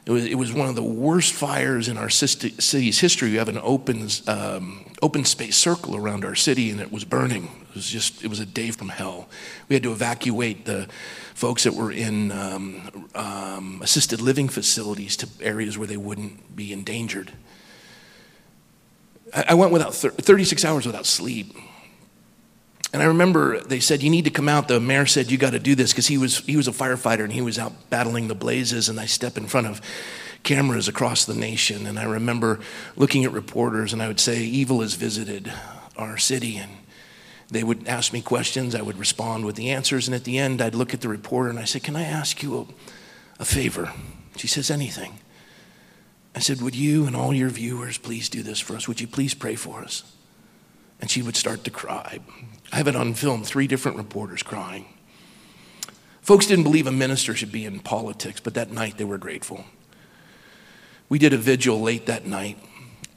[0.07, 3.31] It was, it was one of the worst fires in our city's history.
[3.31, 7.49] We have an open, um, open space circle around our city, and it was burning.
[7.69, 9.27] It was just, it was a day from hell.
[9.67, 10.87] We had to evacuate the
[11.33, 16.71] folks that were in um, um, assisted living facilities to areas where they wouldn't be
[16.71, 17.33] endangered.
[19.35, 21.53] I, I went without 36 hours without sleep.
[22.93, 24.67] And I remember they said, You need to come out.
[24.67, 27.23] The mayor said, You got to do this because he was, he was a firefighter
[27.23, 28.89] and he was out battling the blazes.
[28.89, 29.81] And I step in front of
[30.43, 31.85] cameras across the nation.
[31.85, 32.59] And I remember
[32.95, 35.51] looking at reporters and I would say, Evil has visited
[35.97, 36.57] our city.
[36.57, 36.71] And
[37.49, 38.73] they would ask me questions.
[38.73, 40.07] I would respond with the answers.
[40.07, 42.41] And at the end, I'd look at the reporter and I said, Can I ask
[42.41, 43.91] you a, a favor?
[44.37, 45.19] She says, Anything.
[46.33, 48.87] I said, Would you and all your viewers please do this for us?
[48.87, 50.03] Would you please pray for us?
[50.99, 52.19] And she would start to cry.
[52.71, 54.85] I have it on film, three different reporters crying.
[56.21, 59.63] Folks didn't believe a minister should be in politics, but that night they were grateful.
[61.07, 62.57] We did a vigil late that night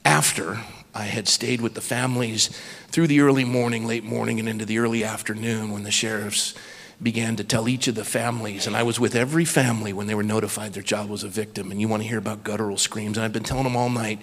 [0.05, 0.61] after
[0.93, 2.49] I had stayed with the families
[2.87, 6.53] through the early morning, late morning, and into the early afternoon when the sheriffs
[7.01, 8.67] began to tell each of the families.
[8.67, 11.71] And I was with every family when they were notified their child was a victim.
[11.71, 13.17] And you want to hear about guttural screams.
[13.17, 14.21] And I've been telling them all night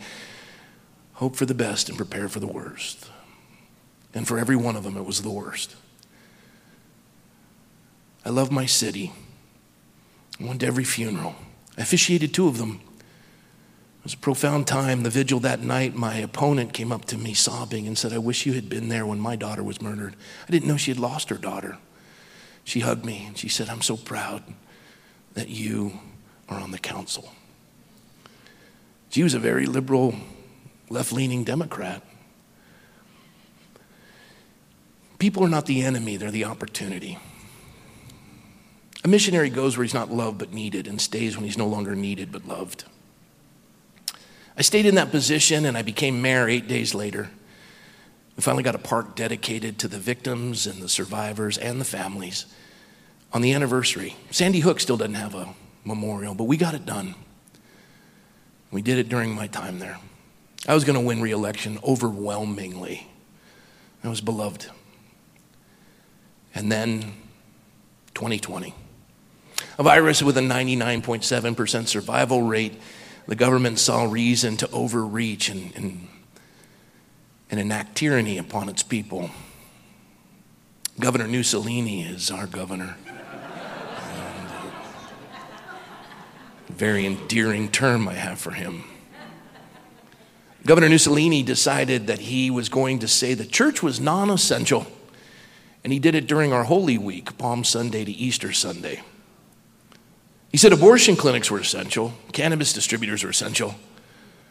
[1.15, 3.11] hope for the best and prepare for the worst.
[4.15, 5.77] And for every one of them, it was the worst.
[8.25, 9.13] I love my city.
[10.41, 11.35] I went to every funeral.
[11.77, 12.81] I officiated two of them.
[14.01, 15.03] It was a profound time.
[15.03, 18.47] The vigil that night, my opponent came up to me sobbing and said, I wish
[18.47, 20.17] you had been there when my daughter was murdered.
[20.47, 21.79] I didn't know she had lost her daughter.
[22.65, 24.43] She hugged me and she said, I'm so proud
[25.35, 26.01] that you
[26.49, 27.33] are on the council.
[29.11, 30.15] She was a very liberal,
[30.91, 32.03] left leaning Democrat.
[35.19, 37.19] People are not the enemy, they're the opportunity.
[39.05, 41.95] A missionary goes where he's not loved but needed and stays when he's no longer
[41.95, 42.85] needed but loved.
[44.57, 47.31] I stayed in that position and I became mayor eight days later.
[48.37, 52.47] We finally got a park dedicated to the victims and the survivors and the families
[53.33, 54.17] on the anniversary.
[54.31, 55.55] Sandy Hook still doesn't have a
[55.85, 57.15] memorial, but we got it done.
[58.71, 59.99] We did it during my time there.
[60.67, 63.09] I was going to win re election overwhelmingly.
[64.05, 64.67] I was beloved.
[66.59, 67.03] And then
[68.15, 68.75] 2020
[69.79, 72.81] a virus with a 99.7% survival rate,
[73.29, 76.09] the government saw reason to overreach and, and,
[77.49, 79.31] and enact tyranny upon its people.
[80.99, 82.97] Governor Mussolini is our governor.
[83.07, 84.33] Uh,
[86.71, 88.83] very endearing term I have for him.
[90.67, 94.89] Governor Mussolini decided that he was going to say the church was non essential,
[95.85, 99.03] and he did it during our Holy Week, Palm Sunday to Easter Sunday.
[100.51, 103.75] He said abortion clinics were essential, cannabis distributors were essential,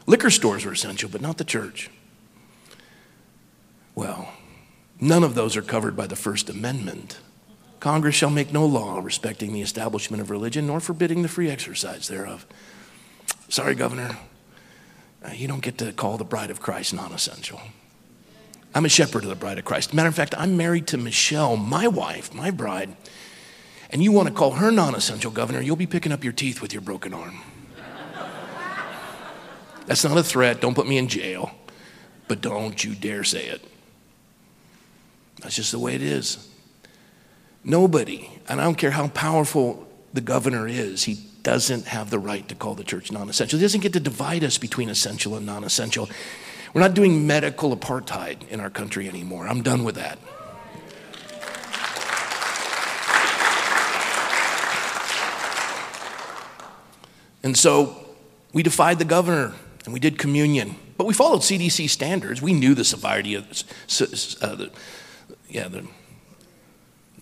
[0.06, 1.90] liquor stores were essential, but not the church.
[3.96, 4.32] Well,
[5.02, 7.20] none of those are covered by the First Amendment.
[7.80, 12.08] Congress shall make no law respecting the establishment of religion nor forbidding the free exercise
[12.08, 12.46] thereof.
[13.50, 14.18] Sorry, Governor,
[15.24, 17.62] uh, you don't get to call the bride of Christ non essential.
[18.74, 19.94] I'm a shepherd of the bride of Christ.
[19.94, 22.96] Matter of fact, I'm married to Michelle, my wife, my bride
[23.90, 26.62] and you want to call her non essential governor, you'll be picking up your teeth
[26.62, 27.40] with your broken arm.
[29.86, 30.60] That's not a threat.
[30.60, 31.52] Don't put me in jail.
[32.28, 33.64] But don't you dare say it.
[35.42, 36.46] That's just the way it is.
[37.64, 42.48] Nobody, and I don't care how powerful the governor is, he doesn't have the right
[42.50, 43.60] to call the church non essential.
[43.60, 46.10] He doesn't get to divide us between essential and non essential.
[46.74, 49.48] We're not doing medical apartheid in our country anymore.
[49.48, 50.20] I'm done with that.
[57.44, 57.96] And so
[58.52, 59.54] we defied the governor
[59.86, 60.76] and we did communion.
[60.98, 62.42] But we followed CDC standards.
[62.42, 64.72] We knew the severity of uh, the,
[65.48, 65.88] yeah, the,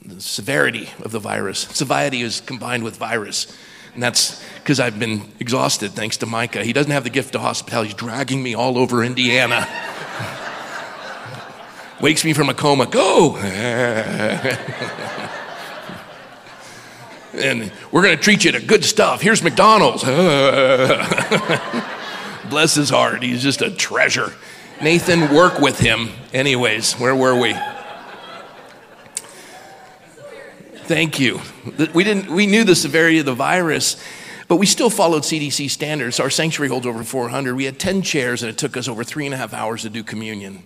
[0.04, 1.60] the severity of the virus.
[1.60, 3.56] Severity is combined with virus.
[3.96, 6.64] And that's because I've been exhausted thanks to Micah.
[6.64, 7.90] He doesn't have the gift of hospitality.
[7.90, 9.68] He's dragging me all over Indiana.
[12.02, 12.88] Wakes me from a coma.
[12.88, 13.38] Go!
[13.42, 14.52] and
[17.92, 19.22] we're going to treat you to good stuff.
[19.22, 20.04] Here's McDonald's.
[22.50, 23.24] Bless his heart.
[23.24, 24.34] He's just a treasure.
[24.82, 26.10] Nathan, work with him.
[26.34, 27.56] Anyways, where were we?
[30.88, 31.42] Thank you.
[31.96, 34.00] We, didn't, we knew the severity of the virus,
[34.48, 36.20] but we still followed CDC standards.
[36.20, 37.56] Our sanctuary holds over 400.
[37.56, 39.90] We had 10 chairs, and it took us over three and a half hours to
[39.90, 40.64] do communion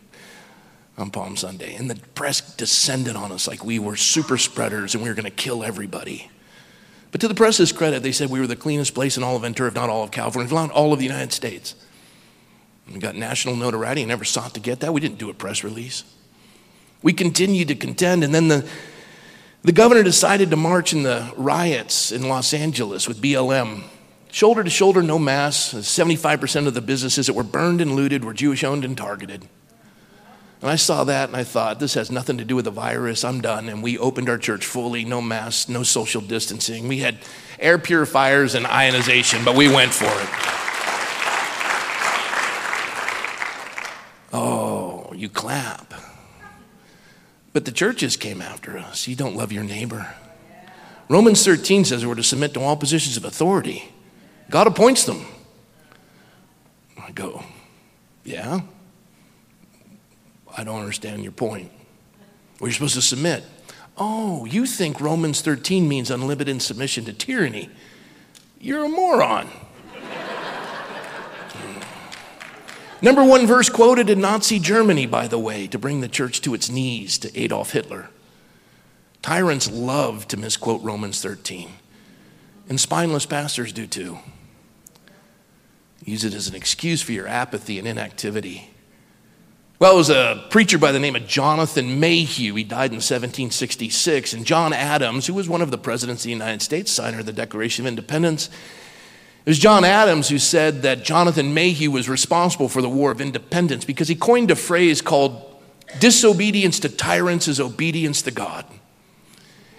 [0.97, 1.73] on Palm Sunday.
[1.73, 5.23] And the press descended on us like we were super spreaders and we were going
[5.23, 6.29] to kill everybody.
[7.11, 9.43] But to the press's credit, they said we were the cleanest place in all of
[9.43, 11.75] Ventura, if not all of California, if not all of the United States.
[12.91, 14.93] We got national notoriety and never sought to get that.
[14.93, 16.03] We didn't do a press release.
[17.01, 18.69] We continued to contend, and then the,
[19.63, 23.83] the governor decided to march in the riots in Los Angeles with BLM.
[24.31, 25.73] Shoulder to shoulder, no mass.
[25.73, 29.47] 75% of the businesses that were burned and looted were Jewish owned and targeted.
[30.61, 33.23] And I saw that and I thought, this has nothing to do with the virus.
[33.23, 33.69] I'm done.
[33.69, 36.87] And we opened our church fully, no masks, no social distancing.
[36.87, 37.17] We had
[37.59, 40.29] air purifiers and ionization, but we went for it.
[44.31, 45.93] Oh, you clap.
[47.51, 49.07] But the churches came after us.
[49.07, 50.13] You don't love your neighbor.
[51.09, 53.91] Romans 13 says we're to submit to all positions of authority.
[54.49, 55.25] God appoints them.
[57.01, 57.43] I go,
[58.23, 58.61] yeah?
[60.55, 61.71] I don't understand your point.
[62.61, 63.43] You're supposed to submit.
[63.97, 67.69] Oh, you think Romans 13 means unlimited submission to tyranny.
[68.59, 69.49] You're a moron.
[73.01, 76.53] Number one verse quoted in Nazi Germany, by the way, to bring the church to
[76.53, 78.09] its knees to Adolf Hitler.
[79.21, 81.69] Tyrants love to misquote Romans 13,
[82.67, 84.19] and spineless pastors do too.
[86.03, 88.69] Use it as an excuse for your apathy and inactivity.
[89.79, 92.53] Well, it was a preacher by the name of Jonathan Mayhew.
[92.55, 94.33] He died in 1766.
[94.33, 97.25] And John Adams, who was one of the presidents of the United States, signer of
[97.25, 98.49] the Declaration of Independence,
[99.45, 103.21] it was John Adams who said that Jonathan Mayhew was responsible for the War of
[103.21, 105.45] Independence because he coined a phrase called
[105.99, 108.65] disobedience to tyrants is obedience to God.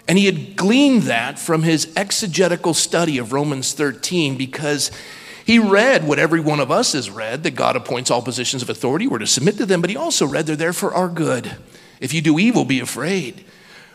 [0.09, 4.91] And he had gleaned that from his exegetical study of Romans 13 because
[5.45, 8.71] he read what every one of us has read that God appoints all positions of
[8.71, 9.07] authority.
[9.07, 11.57] We're to submit to them, but he also read they're there for our good.
[12.01, 13.45] If you do evil, be afraid,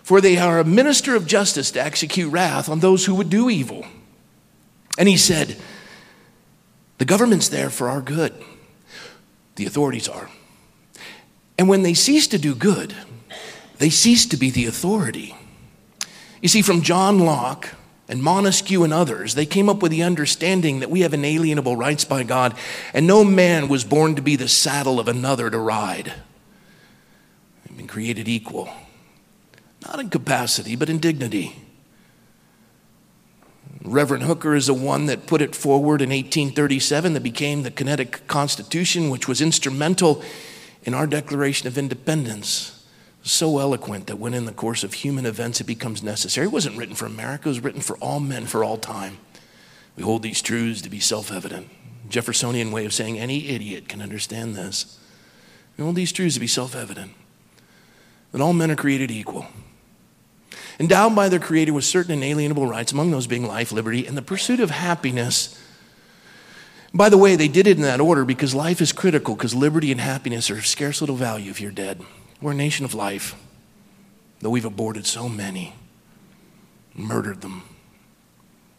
[0.04, 3.49] for they are a minister of justice to execute wrath on those who would do
[3.49, 3.86] evil.
[4.97, 5.58] And he said,
[6.97, 8.34] The government's there for our good,
[9.55, 10.29] the authorities are.
[11.58, 12.95] And when they cease to do good,
[13.77, 15.36] they cease to be the authority.
[16.41, 17.69] You see, from John Locke,
[18.08, 22.05] and Montesquieu and others, they came up with the understanding that we have inalienable rights
[22.05, 22.55] by God,
[22.93, 26.13] and no man was born to be the saddle of another to ride.
[27.67, 28.69] We've been created equal,
[29.86, 31.55] not in capacity, but in dignity.
[33.88, 38.28] Reverend Hooker is the one that put it forward in 1837 that became the Connecticut
[38.28, 40.24] Constitution, which was instrumental
[40.84, 42.76] in our Declaration of Independence
[43.21, 46.45] so eloquent that when in the course of human events it becomes necessary.
[46.45, 49.17] It wasn't written for America, it was written for all men for all time.
[49.95, 51.69] We hold these truths to be self evident.
[52.08, 55.00] Jeffersonian way of saying any idiot can understand this.
[55.76, 57.13] We hold these truths to be self evident
[58.32, 59.48] that all men are created equal,
[60.80, 64.22] endowed by their Creator with certain inalienable rights, among those being life, liberty, and the
[64.22, 65.60] pursuit of happiness.
[66.94, 69.92] By the way, they did it in that order because life is critical, because liberty
[69.92, 72.02] and happiness are of scarce little value if you're dead.
[72.42, 73.36] We're a nation of life,
[74.40, 75.74] though we've aborted so many,
[76.94, 77.64] murdered them.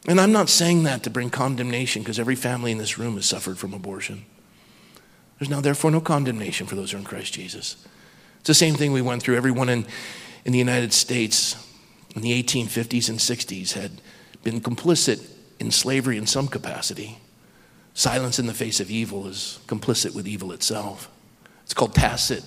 [0.09, 3.27] And I'm not saying that to bring condemnation because every family in this room has
[3.27, 4.25] suffered from abortion.
[5.39, 7.77] There's now, therefore, no condemnation for those who are in Christ Jesus.
[8.39, 9.37] It's the same thing we went through.
[9.37, 9.87] Everyone in,
[10.45, 11.57] in the United States
[12.17, 14.01] in the 1850s and 60s had
[14.43, 15.23] been complicit
[15.61, 17.19] in slavery in some capacity.
[17.93, 21.11] Silence in the face of evil is complicit with evil itself.
[21.63, 22.43] It's called tacit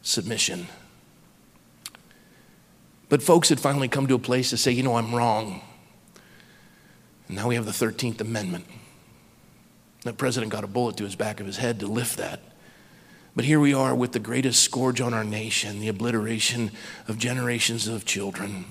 [0.00, 0.66] submission.
[3.10, 5.60] But folks had finally come to a place to say, you know, I'm wrong.
[7.28, 8.64] And now we have the 13th Amendment.
[10.02, 12.40] The president got a bullet to his back of his head to lift that.
[13.36, 16.70] But here we are with the greatest scourge on our nation, the obliteration
[17.08, 18.64] of generations of children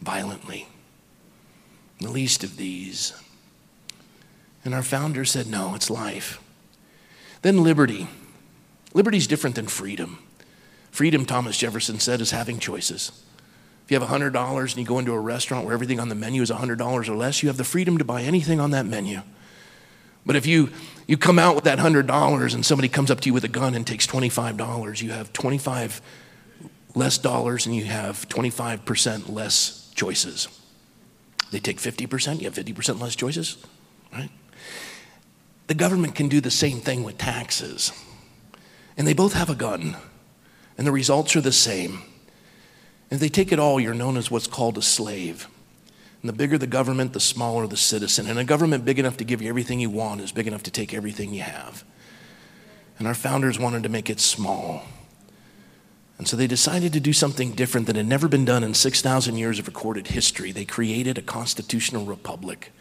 [0.00, 0.68] violently.
[2.00, 3.14] The least of these.
[4.64, 6.40] And our founder said, no, it's life.
[7.42, 8.08] Then liberty.
[8.92, 10.18] Liberty is different than freedom.
[10.90, 13.12] Freedom, Thomas Jefferson said, is having choices.
[13.84, 16.42] If you have $100 and you go into a restaurant where everything on the menu
[16.42, 19.22] is $100 or less, you have the freedom to buy anything on that menu.
[20.28, 20.68] But if you,
[21.06, 23.74] you come out with that $100 and somebody comes up to you with a gun
[23.74, 26.02] and takes $25, you have 25
[26.94, 30.48] less dollars and you have 25% less choices.
[31.50, 33.56] They take 50%, you have 50% less choices,
[34.12, 34.28] right?
[35.66, 37.90] The government can do the same thing with taxes
[38.98, 39.96] and they both have a gun,
[40.76, 42.02] and the results are the same.
[43.10, 45.48] If they take it all, you're known as what's called a slave.
[46.22, 48.26] And the bigger the government, the smaller the citizen.
[48.26, 50.70] And a government big enough to give you everything you want is big enough to
[50.70, 51.84] take everything you have.
[52.98, 54.82] And our founders wanted to make it small.
[56.18, 59.36] And so they decided to do something different that had never been done in 6,000
[59.36, 60.50] years of recorded history.
[60.50, 62.72] They created a constitutional republic.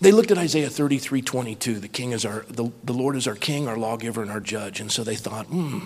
[0.00, 1.80] they looked at Isaiah 33 22.
[1.80, 4.78] The king is our, the, the Lord is our king, our lawgiver, and our judge.
[4.78, 5.80] And so they thought, hmm.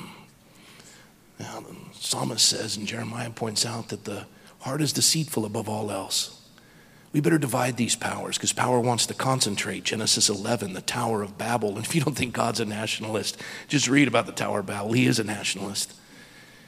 [1.40, 4.26] Now, the psalmist says, and Jeremiah points out that the
[4.61, 6.38] heart is deceitful above all else.
[7.14, 9.84] We better divide these powers because power wants to concentrate.
[9.84, 11.76] Genesis 11, the Tower of Babel.
[11.76, 14.93] And if you don't think God's a nationalist, just read about the Tower of Babel.
[14.93, 15.95] He is a nationalist.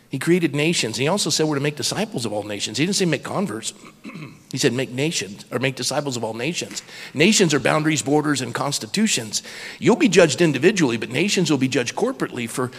[0.08, 0.96] He created nations.
[0.96, 2.78] He also said we're to make disciples of all nations.
[2.78, 3.74] He didn't say make converts.
[4.52, 6.82] he said make nations or make disciples of all nations.
[7.12, 9.42] Nations are boundaries, borders, and constitutions.
[9.78, 12.70] You'll be judged individually, but nations will be judged corporately for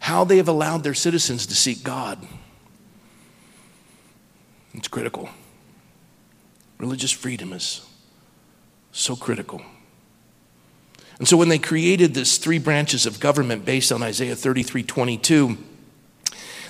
[0.00, 2.26] how they have allowed their citizens to seek God.
[4.74, 5.28] It's critical.
[6.78, 7.86] Religious freedom is
[8.92, 9.62] so critical.
[11.18, 15.58] And so when they created this three branches of government based on Isaiah 33 22,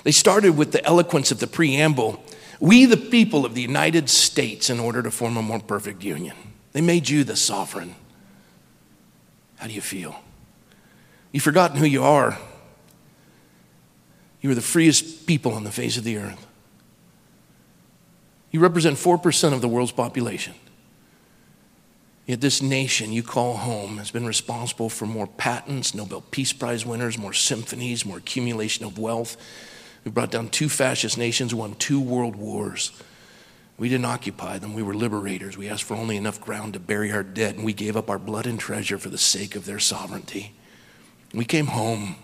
[0.03, 2.23] They started with the eloquence of the preamble
[2.59, 6.35] We, the people of the United States, in order to form a more perfect union.
[6.73, 7.95] They made you the sovereign.
[9.55, 10.15] How do you feel?
[11.31, 12.37] You've forgotten who you are.
[14.41, 16.47] You are the freest people on the face of the earth.
[18.49, 20.55] You represent 4% of the world's population.
[22.25, 26.85] Yet this nation you call home has been responsible for more patents, Nobel Peace Prize
[26.85, 29.37] winners, more symphonies, more accumulation of wealth.
[30.03, 32.91] We brought down two fascist nations, won two world wars.
[33.77, 35.57] We didn't occupy them, we were liberators.
[35.57, 38.19] We asked for only enough ground to bury our dead, and we gave up our
[38.19, 40.53] blood and treasure for the sake of their sovereignty.
[41.33, 42.15] We came home.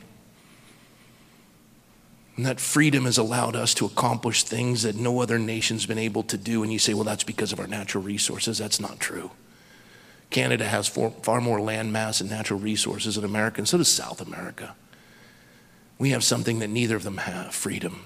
[2.37, 6.23] And that freedom has allowed us to accomplish things that no other nation's been able
[6.23, 6.63] to do.
[6.63, 8.59] And you say, well, that's because of our natural resources.
[8.59, 9.31] That's not true.
[10.29, 14.21] Canada has far more land mass and natural resources than America, and so does South
[14.21, 14.75] America.
[15.97, 18.01] We have something that neither of them have freedom.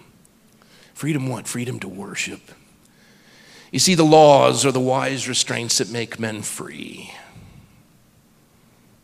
[0.94, 1.48] Freedom what?
[1.48, 2.52] Freedom to worship.
[3.72, 7.12] You see, the laws are the wise restraints that make men free.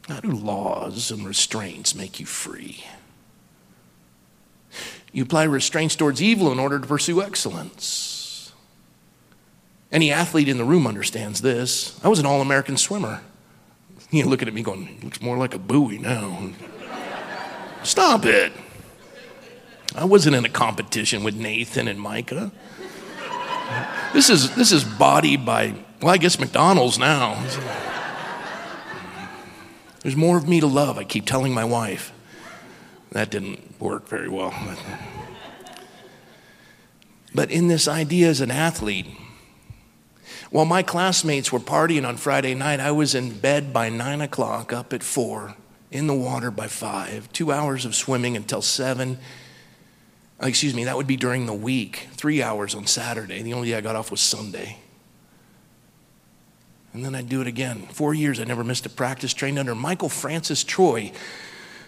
[0.07, 2.86] How do laws and restraints make you free?
[5.11, 8.51] You apply restraints towards evil in order to pursue excellence.
[9.91, 11.99] Any athlete in the room understands this.
[12.03, 13.21] I was an All American swimmer.
[14.11, 16.49] You know, looking at me going, looks more like a buoy now.
[17.83, 18.51] Stop it.
[19.95, 22.51] I wasn't in a competition with Nathan and Micah.
[24.13, 27.43] This is, this is body by, well, I guess McDonald's now.
[30.01, 32.13] There's more of me to love, I keep telling my wife.
[33.11, 34.53] That didn't work very well.
[37.33, 39.07] But in this idea as an athlete,
[40.49, 44.71] while my classmates were partying on Friday night, I was in bed by nine o'clock,
[44.71, 45.55] up at four,
[45.91, 49.19] in the water by five, two hours of swimming until seven.
[50.41, 53.41] Excuse me, that would be during the week, three hours on Saturday.
[53.41, 54.77] The only day I got off was Sunday.
[56.93, 57.87] And then I'd do it again.
[57.91, 61.11] Four years, I never missed a practice, trained under Michael Francis Troy,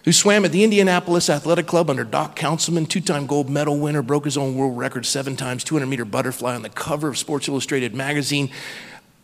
[0.09, 4.01] who swam at the Indianapolis Athletic Club under Doc Counsilman, two time gold medal winner,
[4.01, 7.47] broke his own world record seven times, 200 meter butterfly on the cover of Sports
[7.47, 8.49] Illustrated magazine,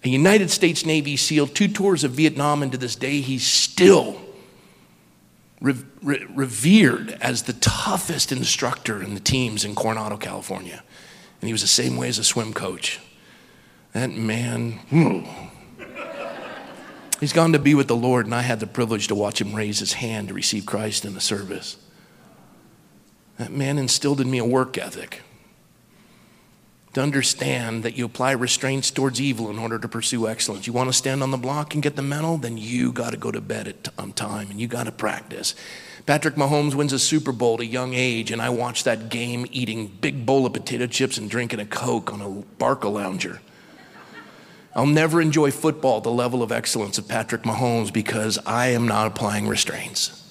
[0.03, 4.21] a United States Navy SEAL, two tours of Vietnam, and to this day, he's still
[5.59, 5.73] re-
[6.03, 10.83] re- revered as the toughest instructor in the teams in Coronado, California.
[11.41, 12.99] And he was the same way as a swim coach.
[13.93, 15.49] That man,
[17.19, 19.55] He's gone to be with the Lord, and I had the privilege to watch him
[19.55, 21.77] raise his hand to receive Christ in the service.
[23.37, 25.21] That man instilled in me a work ethic
[26.95, 30.65] to understand that you apply restraints towards evil in order to pursue excellence.
[30.65, 33.17] You want to stand on the block and get the medal, then you got to
[33.17, 35.55] go to bed at, on um, time and you got to practice.
[36.05, 39.45] Patrick Mahomes wins a Super Bowl at a young age, and I watched that game
[39.51, 42.29] eating big bowl of potato chips and drinking a Coke on a
[42.63, 43.39] Barcalounger.
[44.75, 49.07] I'll never enjoy football the level of excellence of Patrick Mahomes because I am not
[49.07, 50.21] applying restraints.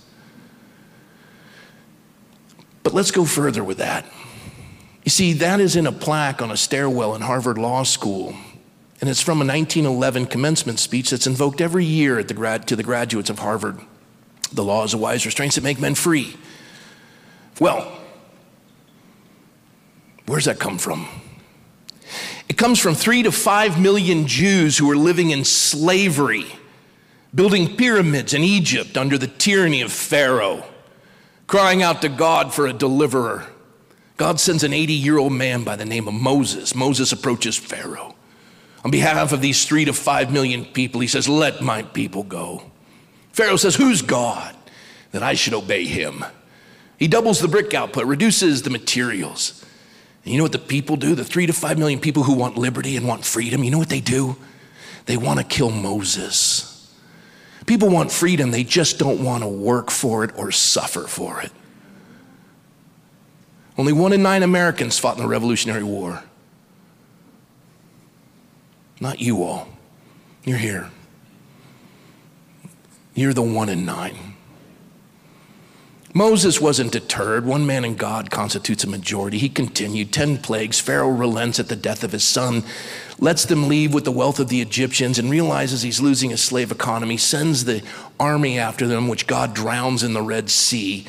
[2.83, 4.05] But let's go further with that.
[5.03, 8.37] You see, that is in a plaque on a stairwell in Harvard Law School.
[9.01, 12.77] And it's from a 1911 commencement speech that's invoked every year at the grad, to
[12.77, 13.81] the graduates of Harvard.
[14.53, 16.37] The law is a wise restraints that make men free.
[17.61, 17.91] Well,
[20.27, 21.09] where's that come from?
[22.49, 26.47] It comes from three to five million Jews who were living in slavery,
[27.35, 30.65] building pyramids in Egypt under the tyranny of Pharaoh,
[31.47, 33.47] crying out to God for a deliverer.
[34.17, 36.75] God sends an 80 year old man by the name of Moses.
[36.75, 38.15] Moses approaches Pharaoh.
[38.85, 42.71] On behalf of these three to five million people, he says, Let my people go.
[43.33, 44.55] Pharaoh says, Who's God
[45.13, 46.25] that I should obey him?
[46.99, 49.64] He doubles the brick output, reduces the materials.
[50.25, 51.15] And you know what the people do?
[51.15, 53.91] The three to five million people who want liberty and want freedom, you know what
[53.91, 54.37] they do?
[55.07, 56.71] They want to kill Moses.
[57.67, 61.53] People want freedom, they just don't want to work for it or suffer for it.
[63.77, 66.23] Only one in nine Americans fought in the Revolutionary War.
[69.01, 69.69] Not you all.
[70.45, 70.91] You're here.
[73.15, 74.34] You're the one in nine.
[76.17, 77.45] Moses wasn't deterred.
[77.45, 79.37] One man in God constitutes a majority.
[79.37, 80.79] He continued 10 plagues.
[80.79, 82.63] Pharaoh relents at the death of his son,
[83.19, 86.71] lets them leave with the wealth of the Egyptians, and realizes he's losing his slave
[86.71, 87.83] economy, sends the
[88.21, 91.05] army after them, which God drowns in the Red Sea.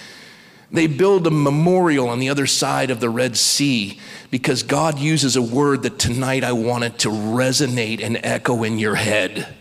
[0.72, 4.00] They build a memorial on the other side of the Red Sea
[4.32, 8.80] because God uses a word that tonight I want it to resonate and echo in
[8.80, 9.54] your head.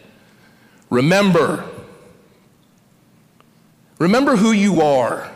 [0.88, 1.68] Remember.
[3.98, 5.33] Remember who you are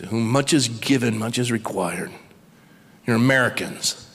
[0.00, 2.10] To whom much is given, much is required.
[3.06, 4.08] You're Americans.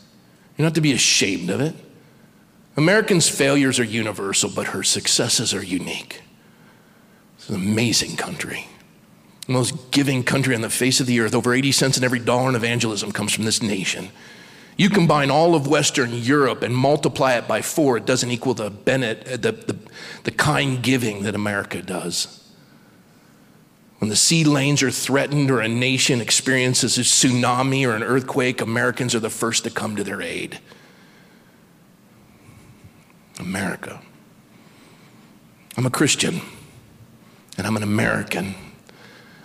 [0.57, 1.75] You're not to be ashamed of it.
[2.75, 6.23] Americans' failures are universal, but her successes are unique.
[7.38, 8.65] It's an amazing country.
[9.45, 11.36] The most giving country on the face of the earth.
[11.36, 14.09] Over 80 cents in every dollar in evangelism comes from this nation.
[14.77, 18.71] You combine all of Western Europe and multiply it by four, it doesn't equal the,
[18.71, 19.77] Bennett, uh, the, the,
[20.23, 22.44] the kind giving that America does.
[23.99, 28.61] When the sea lanes are threatened or a nation experiences a tsunami or an earthquake,
[28.61, 30.59] Americans are the first to come to their aid.
[33.39, 34.01] America.
[35.77, 36.41] I'm a Christian
[37.57, 38.55] and I'm an American.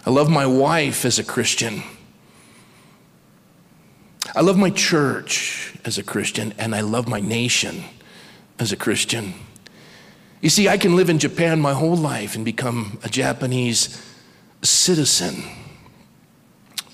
[0.05, 1.82] I love my wife as a Christian.
[4.34, 7.84] I love my church as a Christian, and I love my nation
[8.59, 9.34] as a Christian.
[10.40, 14.01] You see, I can live in Japan my whole life and become a Japanese
[14.62, 15.44] citizen,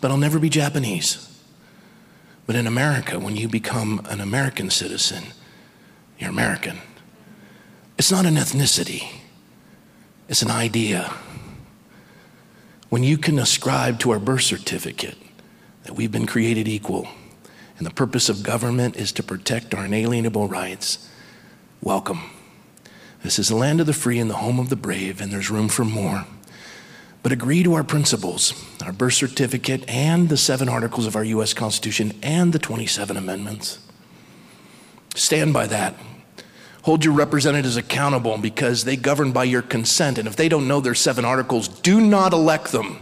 [0.01, 1.23] but I'll never be Japanese.
[2.47, 5.25] But in America, when you become an American citizen,
[6.19, 6.79] you're American.
[7.99, 9.09] It's not an ethnicity,
[10.29, 11.13] it's an idea.
[12.89, 15.19] When you can ascribe to our birth certificate
[15.83, 17.09] that we've been created equal
[17.79, 21.09] and the purpose of government is to protect our inalienable rights,
[21.83, 22.31] welcome.
[23.23, 25.51] This is the land of the free and the home of the brave, and there's
[25.51, 26.27] room for more.
[27.23, 28.55] But agree to our principles,
[28.85, 31.55] our birth certificate, and the seven articles of our U.S.
[31.55, 33.79] Constitution and the 27 amendments.
[35.15, 35.95] Stand by that.
[36.83, 40.19] Hold your representatives accountable because they govern by your consent.
[40.19, 43.01] And if they don't know their seven articles, do not elect them.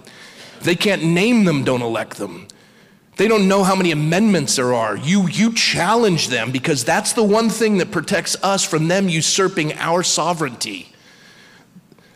[0.58, 2.48] If they can't name them, don't elect them.
[3.16, 4.96] They don't know how many amendments there are.
[4.96, 9.74] You, you challenge them because that's the one thing that protects us from them usurping
[9.74, 10.88] our sovereignty.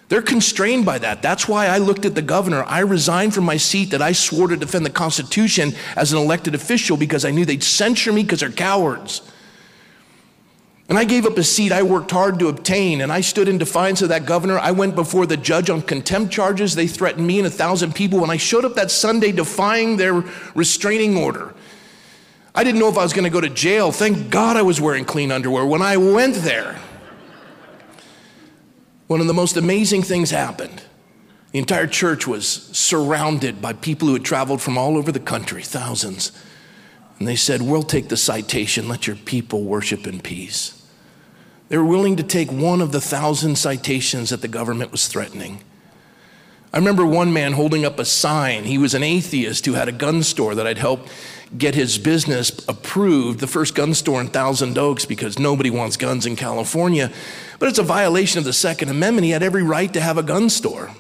[0.09, 1.21] They're constrained by that.
[1.21, 2.65] That's why I looked at the governor.
[2.65, 6.55] I resigned from my seat that I swore to defend the Constitution as an elected
[6.55, 9.21] official because I knew they'd censure me because they're cowards.
[10.89, 13.59] And I gave up a seat I worked hard to obtain, and I stood in
[13.59, 14.59] defiance of that governor.
[14.59, 16.75] I went before the judge on contempt charges.
[16.75, 18.21] They threatened me and a thousand people.
[18.21, 21.53] When I showed up that Sunday defying their restraining order,
[22.55, 23.93] I didn't know if I was going to go to jail.
[23.93, 25.67] Thank God I was wearing clean underwear.
[25.67, 26.81] When I went there,
[29.09, 30.83] one of the most amazing things happened.
[31.53, 35.63] The entire church was surrounded by people who had traveled from all over the country,
[35.63, 36.31] thousands.
[37.19, 40.75] And they said, We'll take the citation, let your people worship in peace.
[41.69, 45.65] They were willing to take one of the thousand citations that the government was threatening.
[46.73, 48.65] I remember one man holding up a sign.
[48.65, 51.11] He was an atheist who had a gun store that I'd helped
[51.57, 56.27] get his business approved, the first gun store in Thousand Oaks, because nobody wants guns
[56.27, 57.11] in California.
[57.59, 59.25] But it's a violation of the Second Amendment.
[59.25, 60.91] He had every right to have a gun store.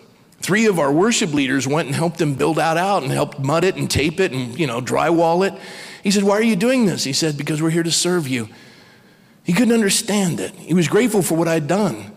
[0.40, 3.64] Three of our worship leaders went and helped him build that out and helped mud
[3.64, 5.61] it and tape it and, you know, drywall it.
[6.03, 7.05] He said, Why are you doing this?
[7.05, 8.49] He said, Because we're here to serve you.
[9.44, 10.53] He couldn't understand it.
[10.55, 12.12] He was grateful for what I'd done.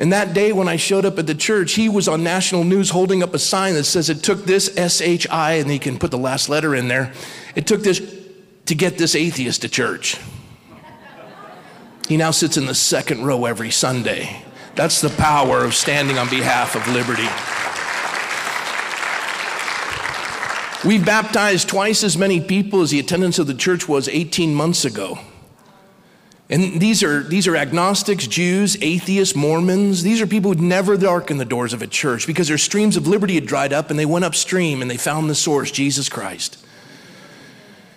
[0.00, 2.88] And that day when I showed up at the church, he was on national news
[2.88, 6.18] holding up a sign that says it took this SHI, and he can put the
[6.18, 7.12] last letter in there.
[7.54, 8.00] It took this
[8.64, 10.16] to get this atheist to church.
[12.08, 14.42] He now sits in the second row every Sunday.
[14.74, 17.28] That's the power of standing on behalf of liberty.
[20.88, 24.86] We baptized twice as many people as the attendance of the church was 18 months
[24.86, 25.18] ago.
[26.50, 30.02] And these are, these are agnostics, Jews, atheists, Mormons.
[30.02, 33.06] These are people who'd never darkened the doors of a church because their streams of
[33.06, 36.58] liberty had dried up and they went upstream and they found the source, Jesus Christ.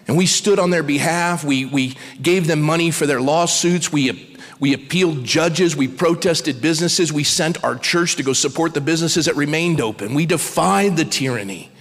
[0.07, 1.43] And we stood on their behalf.
[1.43, 3.91] We, we gave them money for their lawsuits.
[3.91, 5.75] We, we appealed judges.
[5.75, 7.11] We protested businesses.
[7.11, 10.13] We sent our church to go support the businesses that remained open.
[10.13, 11.71] We defied the tyranny.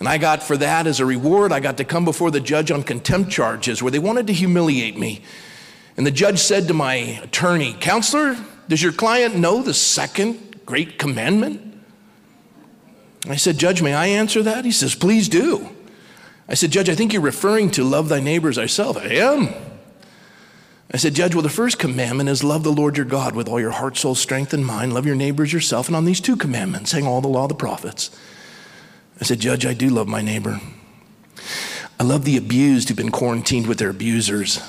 [0.00, 2.72] And I got for that as a reward, I got to come before the judge
[2.72, 5.22] on contempt charges where they wanted to humiliate me.
[5.96, 8.36] And the judge said to my attorney, Counselor,
[8.68, 11.72] does your client know the second great commandment?
[13.28, 14.64] I said, Judge, may I answer that?
[14.64, 15.68] He says, Please do.
[16.48, 18.96] I said, Judge, I think you're referring to love thy neighbors thyself.
[18.96, 19.48] I am.
[20.92, 23.60] I said, Judge, well, the first commandment is love the Lord your God with all
[23.60, 24.92] your heart, soul, strength, and mind.
[24.92, 25.86] Love your neighbors yourself.
[25.86, 28.10] And on these two commandments hang all the law of the prophets.
[29.20, 30.60] I said, Judge, I do love my neighbor.
[31.98, 34.60] I love the abused who've been quarantined with their abusers.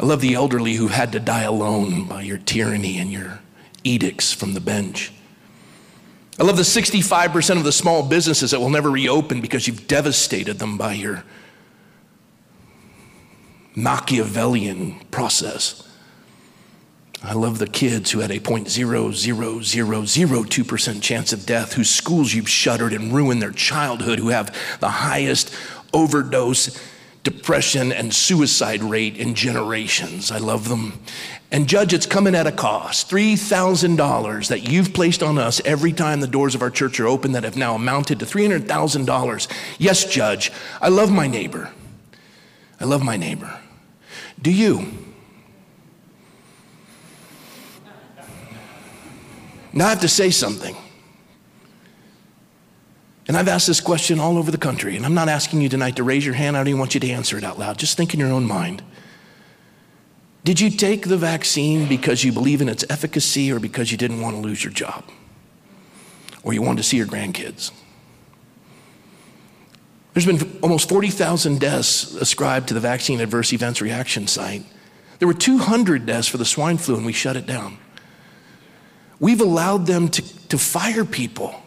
[0.00, 3.40] I love the elderly who had to die alone by your tyranny and your
[3.82, 5.12] edicts from the bench.
[6.38, 10.60] I love the 65% of the small businesses that will never reopen because you've devastated
[10.60, 11.24] them by your
[13.74, 15.82] Machiavellian process.
[17.22, 22.92] I love the kids who had a 0.00002% chance of death, whose schools you've shuttered
[22.92, 25.52] and ruined their childhood, who have the highest
[25.92, 26.80] overdose,
[27.30, 30.30] depression, and suicide rate in generations.
[30.30, 31.00] I love them.
[31.50, 36.20] And, Judge, it's coming at a cost $3,000 that you've placed on us every time
[36.20, 39.48] the doors of our church are open that have now amounted to $300,000.
[39.78, 41.70] Yes, Judge, I love my neighbor.
[42.80, 43.58] I love my neighbor.
[44.40, 44.86] Do you?
[49.72, 50.76] Now I have to say something.
[53.28, 55.96] And I've asked this question all over the country, and I'm not asking you tonight
[55.96, 56.56] to raise your hand.
[56.56, 57.78] I don't even want you to answer it out loud.
[57.78, 58.82] Just think in your own mind.
[60.44, 64.22] Did you take the vaccine because you believe in its efficacy or because you didn't
[64.22, 65.04] want to lose your job?
[66.42, 67.70] Or you wanted to see your grandkids?
[70.14, 74.64] There's been almost 40,000 deaths ascribed to the vaccine adverse events reaction site.
[75.18, 77.76] There were 200 deaths for the swine flu, and we shut it down.
[79.20, 81.62] We've allowed them to, to fire people.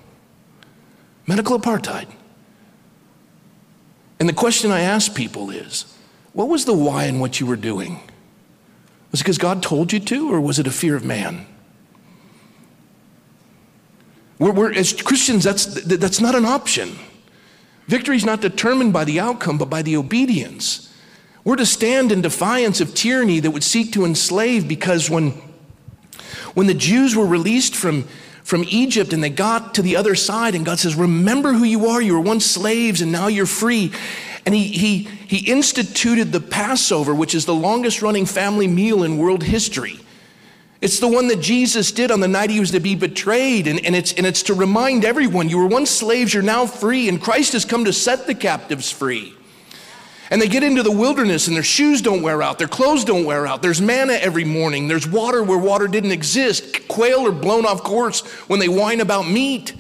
[1.28, 2.07] Medical apartheid.
[4.19, 5.97] And the question I ask people is
[6.34, 7.99] what was the why in what you were doing?
[9.11, 11.45] Was it because God told you to, or was it a fear of man?
[14.39, 16.97] We're, we're, as Christians, that's, that's not an option.
[17.88, 20.91] Victory is not determined by the outcome, but by the obedience.
[21.43, 25.32] We're to stand in defiance of tyranny that would seek to enslave because when,
[26.53, 28.07] when the Jews were released from,
[28.44, 31.88] from Egypt and they got to the other side, and God says, Remember who you
[31.88, 32.02] are.
[32.02, 33.92] You were once slaves and now you're free.
[34.46, 39.18] And he, he, he instituted the Passover, which is the longest running family meal in
[39.18, 40.00] world history.
[40.82, 43.68] It's the one that Jesus did on the night he was to be betrayed.
[43.68, 47.08] And, and, it's, and it's to remind everyone you were once slaves, you're now free,
[47.08, 49.36] and Christ has come to set the captives free.
[50.32, 53.25] And they get into the wilderness and their shoes don't wear out, their clothes don't
[53.25, 53.61] wear out.
[53.61, 56.88] There's manna every morning, there's water where water didn't exist.
[56.88, 59.75] Quail are blown off course when they whine about meat.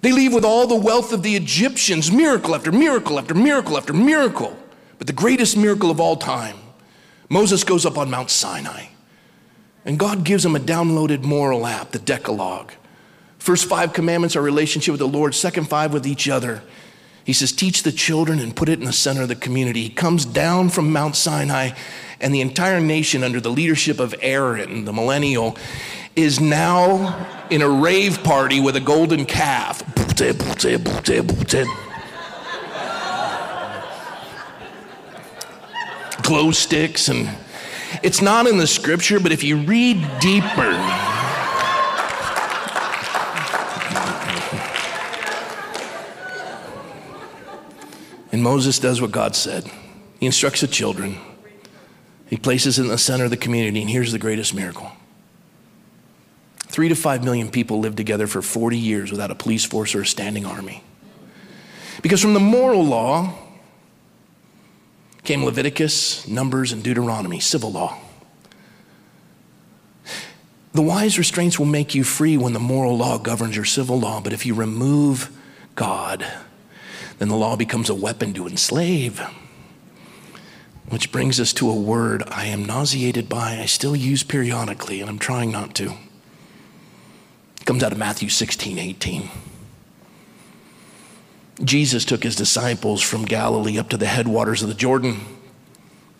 [0.00, 3.92] They leave with all the wealth of the Egyptians, miracle after miracle after miracle after
[3.92, 4.56] miracle.
[4.98, 6.56] But the greatest miracle of all time
[7.28, 8.86] Moses goes up on Mount Sinai,
[9.84, 12.72] and God gives him a downloaded moral app, the Decalogue.
[13.38, 16.62] First five commandments are relationship with the Lord, second five with each other.
[17.24, 19.84] He says, Teach the children and put it in the center of the community.
[19.84, 21.70] He comes down from Mount Sinai,
[22.20, 25.56] and the entire nation, under the leadership of Aaron, the millennial,
[26.14, 29.82] is now in a rave party with a golden calf.
[36.22, 37.28] Glow sticks, and
[38.02, 41.11] it's not in the scripture, but if you read deeper,
[48.42, 49.70] Moses does what God said.
[50.18, 51.18] He instructs the children.
[52.26, 54.90] He places it in the center of the community, and here's the greatest miracle.
[56.58, 60.00] Three to five million people lived together for 40 years without a police force or
[60.00, 60.82] a standing army.
[62.00, 63.34] Because from the moral law
[65.24, 67.98] came Leviticus, Numbers, and Deuteronomy, civil law.
[70.72, 74.22] The wise restraints will make you free when the moral law governs your civil law,
[74.22, 75.30] but if you remove
[75.74, 76.26] God,
[77.22, 79.22] then the law becomes a weapon to enslave.
[80.88, 85.08] Which brings us to a word I am nauseated by, I still use periodically, and
[85.08, 85.92] I'm trying not to.
[87.60, 89.30] It comes out of Matthew 16, 18.
[91.62, 95.20] Jesus took his disciples from Galilee up to the headwaters of the Jordan.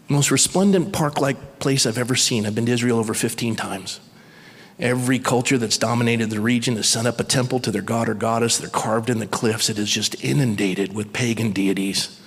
[0.09, 2.47] Most resplendent park like place I've ever seen.
[2.47, 3.99] I've been to Israel over 15 times.
[4.79, 8.15] Every culture that's dominated the region has set up a temple to their god or
[8.15, 8.59] goddess.
[8.59, 9.69] They're carved in the cliffs.
[9.69, 12.19] It is just inundated with pagan deities.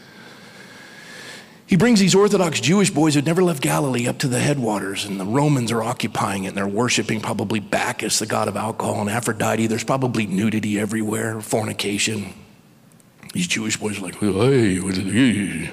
[1.68, 5.20] He brings these Orthodox Jewish boys who'd never left Galilee up to the headwaters, and
[5.20, 9.10] the Romans are occupying it, and they're worshiping probably Bacchus, the god of alcohol, and
[9.10, 9.66] Aphrodite.
[9.66, 12.34] There's probably nudity everywhere, fornication.
[13.34, 15.70] These Jewish boys are like, hey, what is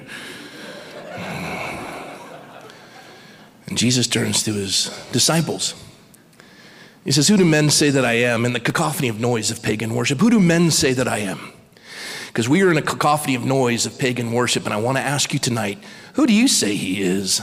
[3.73, 5.75] and Jesus turns to his disciples.
[7.05, 8.44] He says, Who do men say that I am?
[8.44, 11.53] In the cacophony of noise of pagan worship, who do men say that I am?
[12.28, 15.03] Because we are in a cacophony of noise of pagan worship, and I want to
[15.03, 15.78] ask you tonight
[16.14, 17.40] who do you say he is?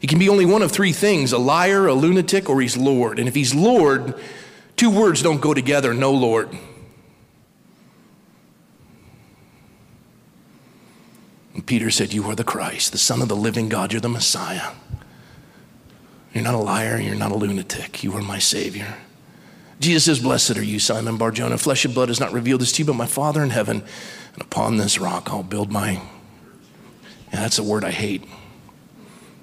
[0.00, 3.18] He can be only one of three things a liar, a lunatic, or he's Lord.
[3.18, 4.14] And if he's Lord,
[4.76, 6.50] two words don't go together no Lord.
[11.54, 13.92] And Peter said, You are the Christ, the Son of the living God.
[13.92, 14.72] You're the Messiah.
[16.32, 16.98] You're not a liar.
[16.98, 18.02] You're not a lunatic.
[18.02, 18.96] You are my Savior.
[19.80, 21.58] Jesus says, Blessed are you, Simon Barjona.
[21.58, 23.82] Flesh and blood has not revealed this to you, but my Father in heaven.
[24.34, 25.92] And upon this rock I'll build my.
[27.32, 28.24] Yeah, that's a word I hate.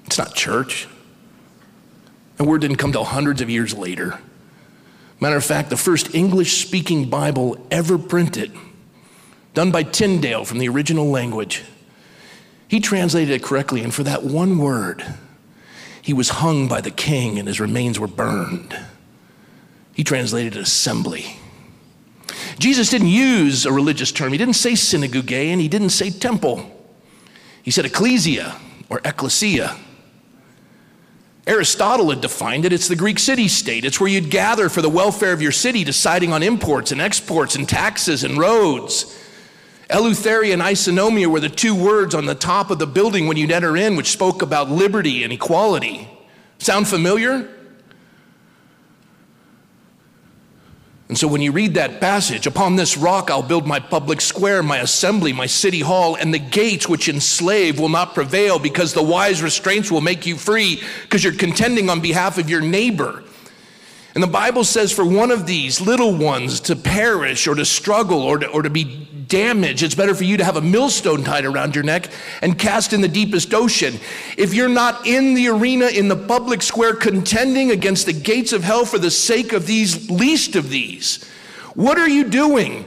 [0.06, 0.88] It's not church.
[2.38, 4.20] That word didn't come till hundreds of years later.
[5.20, 8.54] Matter of fact, the first English speaking Bible ever printed,
[9.54, 11.64] done by Tyndale from the original language,
[12.70, 15.04] he translated it correctly, and for that one word,
[16.10, 18.76] he was hung by the king and his remains were burned.
[19.94, 21.38] He translated assembly.
[22.58, 24.32] Jesus didn't use a religious term.
[24.32, 26.66] He didn't say synagogue and he didn't say temple.
[27.62, 28.56] He said ecclesia
[28.90, 29.78] or ecclesia.
[31.46, 32.74] Aristotle had defined it.
[32.74, 33.86] It's the Greek city state.
[33.86, 37.56] It's where you'd gather for the welfare of your city, deciding on imports and exports
[37.56, 39.16] and taxes and roads.
[39.90, 43.52] Eleutheria and isonomia were the two words on the top of the building when you'd
[43.52, 46.08] enter in, which spoke about liberty and equality.
[46.60, 47.50] Sound familiar?
[51.08, 54.62] And so when you read that passage, upon this rock I'll build my public square,
[54.62, 59.02] my assembly, my city hall, and the gates which enslave will not prevail because the
[59.02, 63.24] wise restraints will make you free because you're contending on behalf of your neighbor.
[64.14, 68.22] And the Bible says for one of these little ones to perish or to struggle
[68.22, 71.46] or to, or to be damaged, it's better for you to have a millstone tied
[71.46, 72.10] around your neck
[72.42, 74.00] and cast in the deepest ocean.
[74.38, 78.64] If you're not in the arena, in the public square, contending against the gates of
[78.64, 81.24] hell for the sake of these least of these,
[81.76, 82.86] what are you doing?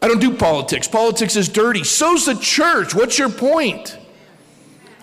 [0.00, 0.86] I don't do politics.
[0.86, 1.82] Politics is dirty.
[1.82, 2.94] So's the church.
[2.94, 3.98] What's your point?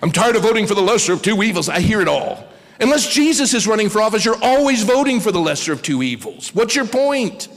[0.01, 1.67] I'm tired of voting for the lesser of two evils.
[1.67, 2.47] I hear it all.
[2.79, 6.53] Unless Jesus is running for office, you're always voting for the lesser of two evils.
[6.53, 7.47] What's your point?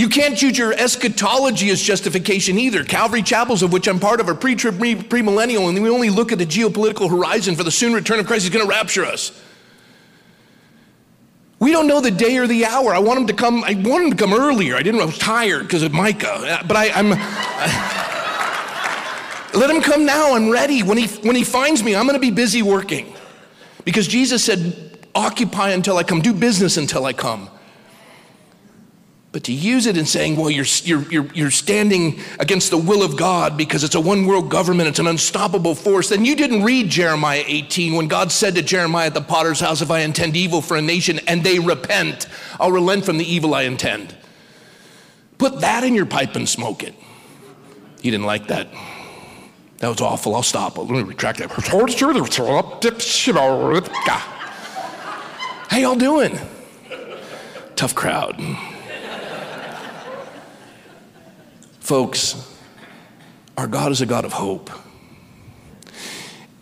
[0.00, 2.84] You can't use your eschatology as justification either.
[2.84, 6.32] Calvary Chapels, of which I'm part of, are pre trib, premillennial, and we only look
[6.32, 8.44] at the geopolitical horizon for the soon return of Christ.
[8.44, 9.38] He's going to rapture us.
[11.58, 12.94] We don't know the day or the hour.
[12.94, 13.62] I want him to come.
[13.62, 14.74] I want him to come earlier.
[14.74, 15.02] I didn't.
[15.02, 17.16] I was tired because of Micah, uh, but I, am uh,
[19.60, 20.34] let him come now.
[20.34, 20.82] I'm ready.
[20.82, 23.12] When he, when he finds me, I'm going to be busy working.
[23.84, 27.50] Because Jesus said, occupy until I come, do business until I come.
[29.32, 33.16] But to use it in saying, well, you're, you're, you're, standing against the will of
[33.16, 36.90] God because it's a one world government, it's an unstoppable force, then you didn't read
[36.90, 40.60] Jeremiah 18 when God said to Jeremiah at the potter's house, If I intend evil
[40.60, 42.26] for a nation and they repent,
[42.58, 44.16] I'll relent from the evil I intend.
[45.38, 46.94] Put that in your pipe and smoke it.
[48.00, 48.66] He didn't like that.
[49.78, 50.34] That was awful.
[50.34, 50.76] I'll stop.
[50.76, 51.50] Let me retract that.
[55.68, 56.36] How y'all doing?
[57.76, 58.36] Tough crowd.
[61.90, 62.36] Folks,
[63.58, 64.70] our God is a God of hope.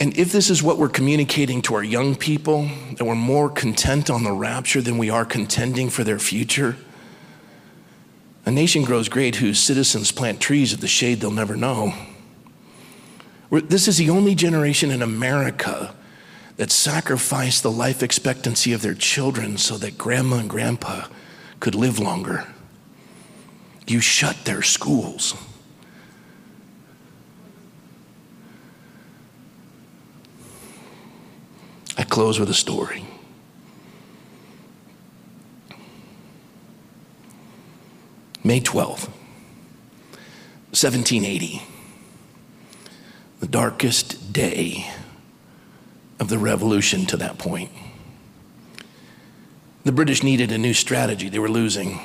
[0.00, 2.66] And if this is what we're communicating to our young people,
[2.96, 6.78] that we're more content on the rapture than we are contending for their future,
[8.46, 11.92] a nation grows great whose citizens plant trees of the shade they'll never know.
[13.50, 15.94] This is the only generation in America
[16.56, 21.06] that sacrificed the life expectancy of their children so that grandma and grandpa
[21.60, 22.46] could live longer.
[23.88, 25.34] You shut their schools.
[31.96, 33.04] I close with a story.
[38.44, 39.08] May 12th,
[40.70, 41.62] 1780
[43.40, 44.90] the darkest day
[46.18, 47.70] of the revolution to that point.
[49.84, 52.00] The British needed a new strategy, they were losing.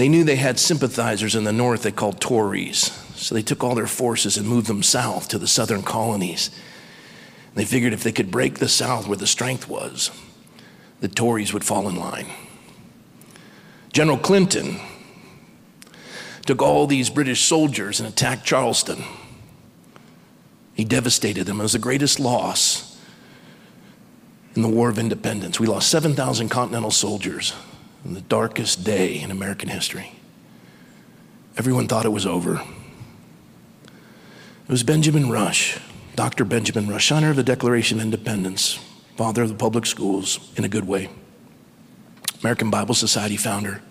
[0.00, 3.74] They knew they had sympathizers in the north they called Tories, so they took all
[3.74, 6.50] their forces and moved them south to the southern colonies.
[7.54, 10.10] They figured if they could break the south where the strength was,
[11.00, 12.28] the Tories would fall in line.
[13.92, 14.80] General Clinton
[16.46, 19.04] took all these British soldiers and attacked Charleston.
[20.72, 21.60] He devastated them.
[21.60, 22.98] It was the greatest loss
[24.56, 25.60] in the War of Independence.
[25.60, 27.52] We lost 7,000 Continental soldiers
[28.04, 30.12] in the darkest day in American history.
[31.56, 32.62] Everyone thought it was over.
[33.84, 35.78] It was Benjamin Rush,
[36.16, 36.44] Dr.
[36.44, 38.78] Benjamin Rush, signer of the Declaration of Independence,
[39.16, 41.08] father of the public schools in a good way,
[42.40, 43.82] American Bible Society founder.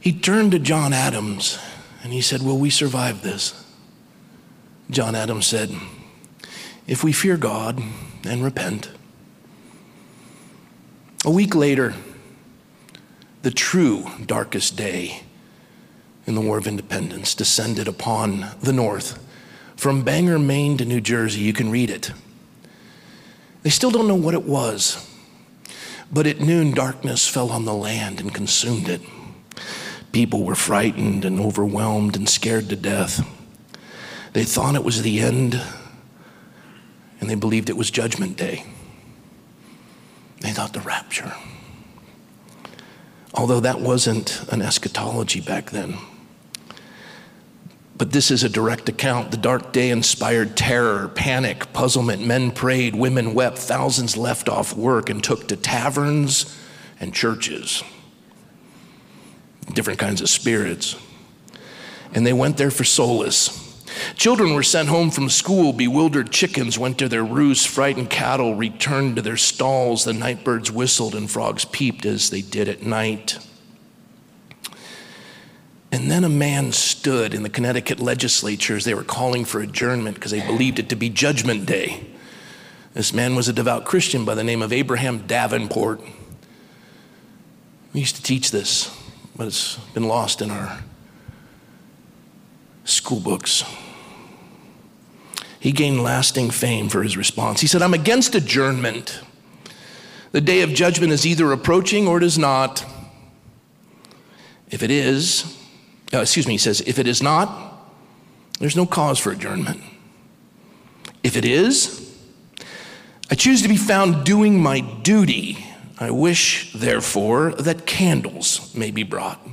[0.00, 1.58] He turned to John Adams
[2.02, 3.64] and he said, Will we survive this?
[4.90, 5.70] John Adams said,
[6.86, 7.80] If we fear God
[8.24, 8.90] and repent.
[11.24, 11.94] A week later,
[13.42, 15.22] the true darkest day
[16.26, 19.18] in the War of Independence descended upon the North.
[19.76, 22.12] From Bangor, Maine to New Jersey, you can read it.
[23.62, 25.08] They still don't know what it was,
[26.12, 29.00] but at noon, darkness fell on the land and consumed it.
[30.12, 33.26] People were frightened and overwhelmed and scared to death.
[34.32, 35.60] They thought it was the end,
[37.20, 38.64] and they believed it was Judgment Day.
[40.40, 41.32] They thought the rapture.
[43.40, 45.96] Although that wasn't an eschatology back then.
[47.96, 49.30] But this is a direct account.
[49.30, 52.26] The dark day inspired terror, panic, puzzlement.
[52.26, 56.54] Men prayed, women wept, thousands left off work and took to taverns
[57.00, 57.82] and churches.
[59.72, 60.96] Different kinds of spirits.
[62.12, 63.59] And they went there for solace.
[64.16, 65.72] Children were sent home from school.
[65.72, 67.66] Bewildered chickens went to their roosts.
[67.66, 70.04] Frightened cattle returned to their stalls.
[70.04, 73.38] The night birds whistled and frogs peeped as they did at night.
[75.92, 80.14] And then a man stood in the Connecticut legislature as they were calling for adjournment
[80.14, 82.06] because they believed it to be Judgment Day.
[82.94, 86.00] This man was a devout Christian by the name of Abraham Davenport.
[87.92, 88.96] We used to teach this,
[89.34, 90.80] but it's been lost in our
[92.84, 93.64] school books.
[95.58, 97.60] He gained lasting fame for his response.
[97.60, 99.20] He said, I'm against adjournment.
[100.32, 102.84] The day of judgment is either approaching or it is not.
[104.70, 105.58] If it is,
[106.14, 107.74] uh, excuse me, he says, if it is not,
[108.58, 109.82] there's no cause for adjournment.
[111.22, 112.16] If it is,
[113.30, 115.64] I choose to be found doing my duty.
[115.98, 119.46] I wish, therefore, that candles may be brought.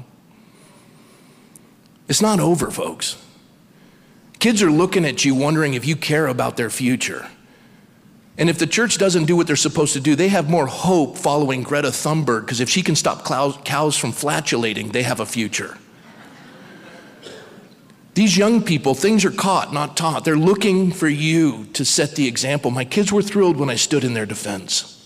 [2.08, 3.22] It's not over, folks.
[4.40, 7.28] Kids are looking at you wondering if you care about their future.
[8.38, 11.18] And if the church doesn't do what they're supposed to do, they have more hope
[11.18, 15.78] following Greta Thunberg because if she can stop cows from flatulating, they have a future.
[18.14, 20.24] These young people, things are caught, not taught.
[20.24, 22.72] They're looking for you to set the example.
[22.72, 24.97] My kids were thrilled when I stood in their defense.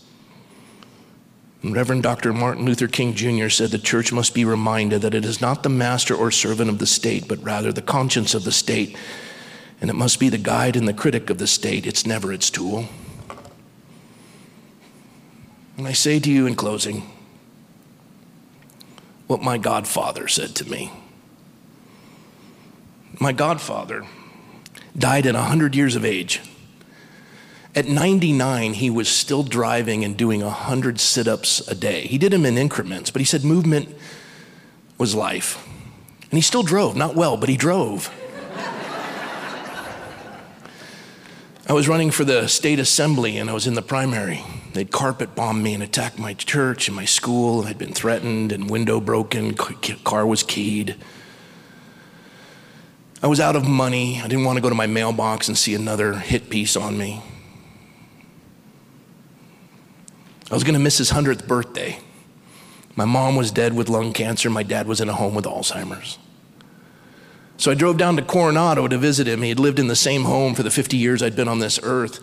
[1.63, 2.33] Reverend Dr.
[2.33, 3.49] Martin Luther King Jr.
[3.49, 6.79] said the church must be reminded that it is not the master or servant of
[6.79, 8.97] the state, but rather the conscience of the state.
[9.79, 11.85] And it must be the guide and the critic of the state.
[11.85, 12.85] It's never its tool.
[15.77, 17.03] And I say to you in closing
[19.27, 20.91] what my godfather said to me
[23.21, 24.03] my godfather,
[24.97, 26.41] died at 100 years of age.
[27.73, 32.01] At 99, he was still driving and doing 100 sit ups a day.
[32.01, 33.87] He did them in increments, but he said movement
[34.97, 35.65] was life.
[36.23, 38.09] And he still drove, not well, but he drove.
[41.69, 44.43] I was running for the state assembly and I was in the primary.
[44.73, 47.63] They'd carpet bombed me and attacked my church and my school.
[47.63, 50.97] I'd been threatened and window broken, car was keyed.
[53.23, 54.19] I was out of money.
[54.19, 57.21] I didn't want to go to my mailbox and see another hit piece on me.
[60.51, 61.97] I was going to miss his 100th birthday.
[62.97, 64.49] My mom was dead with lung cancer.
[64.49, 66.17] My dad was in a home with Alzheimer's.
[67.55, 69.43] So I drove down to Coronado to visit him.
[69.43, 71.79] He had lived in the same home for the 50 years I'd been on this
[71.83, 72.19] earth.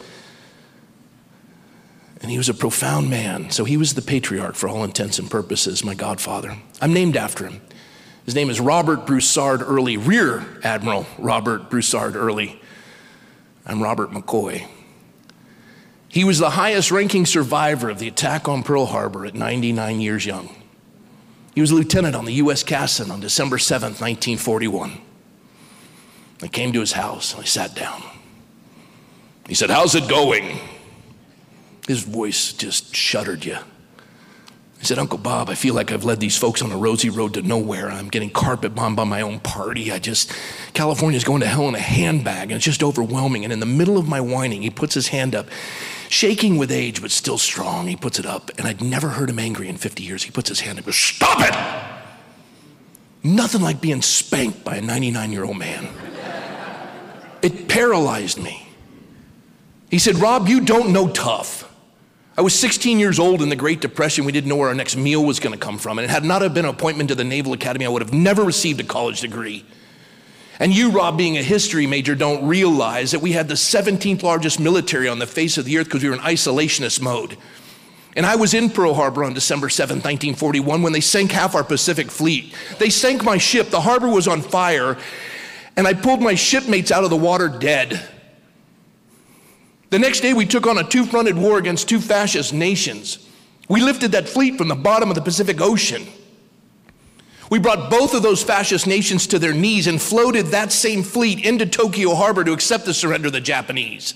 [2.20, 3.50] And he was a profound man.
[3.50, 6.58] So he was the patriarch for all intents and purposes, my godfather.
[6.82, 7.62] I'm named after him.
[8.26, 12.60] His name is Robert Broussard Early, Rear Admiral Robert Broussard Early.
[13.64, 14.66] I'm Robert McCoy.
[16.08, 20.24] He was the highest ranking survivor of the attack on Pearl Harbor at 99 years
[20.24, 20.54] young.
[21.54, 22.62] He was a lieutenant on the U.S.
[22.62, 25.00] Cassin on December 7, 1941.
[26.42, 28.02] I came to his house and I sat down.
[29.48, 30.58] He said, How's it going?
[31.86, 33.58] His voice just shuddered you.
[34.78, 37.34] He said, Uncle Bob, I feel like I've led these folks on a rosy road
[37.34, 37.90] to nowhere.
[37.90, 39.90] I'm getting carpet bombed by my own party.
[39.90, 40.32] I just,
[40.72, 43.42] California's going to hell in a handbag, and it's just overwhelming.
[43.42, 45.48] And in the middle of my whining, he puts his hand up,
[46.08, 47.86] shaking with age, but still strong.
[47.86, 50.22] He puts it up, and I'd never heard him angry in 50 years.
[50.22, 51.54] He puts his hand up and goes, Stop it!
[53.22, 55.88] Nothing like being spanked by a 99 year old man.
[57.42, 58.66] It paralyzed me.
[59.90, 61.64] He said, Rob, you don't know tough.
[62.36, 64.24] I was 16 years old in the Great Depression.
[64.24, 65.98] We didn't know where our next meal was going to come from.
[65.98, 68.12] And it had not have been an appointment to the Naval Academy, I would have
[68.12, 69.64] never received a college degree.
[70.60, 74.58] And you, Rob, being a history major, don't realize that we had the 17th largest
[74.58, 77.36] military on the face of the earth because we were in isolationist mode.
[78.16, 81.62] And I was in Pearl Harbor on December 7, 1941, when they sank half our
[81.62, 82.52] Pacific fleet.
[82.78, 84.98] They sank my ship, the harbor was on fire,
[85.76, 88.02] and I pulled my shipmates out of the water dead.
[89.90, 93.24] The next day, we took on a two fronted war against two fascist nations.
[93.68, 96.06] We lifted that fleet from the bottom of the Pacific Ocean.
[97.50, 101.44] We brought both of those fascist nations to their knees and floated that same fleet
[101.44, 104.14] into Tokyo Harbor to accept the surrender of the Japanese.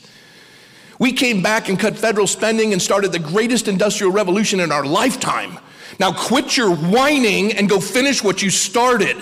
[0.99, 4.85] We came back and cut federal spending and started the greatest industrial revolution in our
[4.85, 5.59] lifetime.
[5.99, 9.16] Now quit your whining and go finish what you started.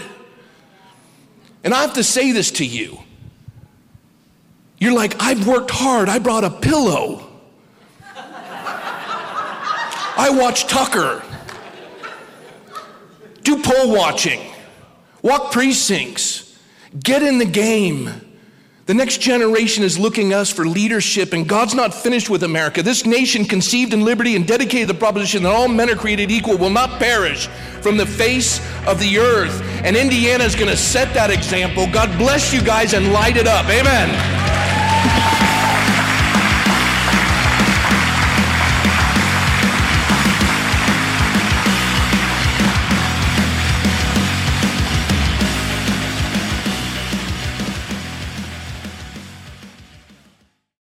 [1.62, 2.98] And I have to say this to you
[4.78, 6.08] You're like, I've worked hard.
[6.08, 7.28] I brought a pillow.
[10.16, 11.22] I watch Tucker.
[13.50, 14.40] Do poll watching.
[15.22, 16.56] Walk precincts.
[17.02, 18.08] Get in the game.
[18.86, 22.80] The next generation is looking us for leadership, and God's not finished with America.
[22.80, 26.30] This nation, conceived in liberty and dedicated to the proposition that all men are created
[26.30, 27.48] equal, will not perish
[27.80, 29.60] from the face of the earth.
[29.84, 31.88] And Indiana is going to set that example.
[31.90, 33.66] God bless you guys and light it up.
[33.66, 35.49] Amen.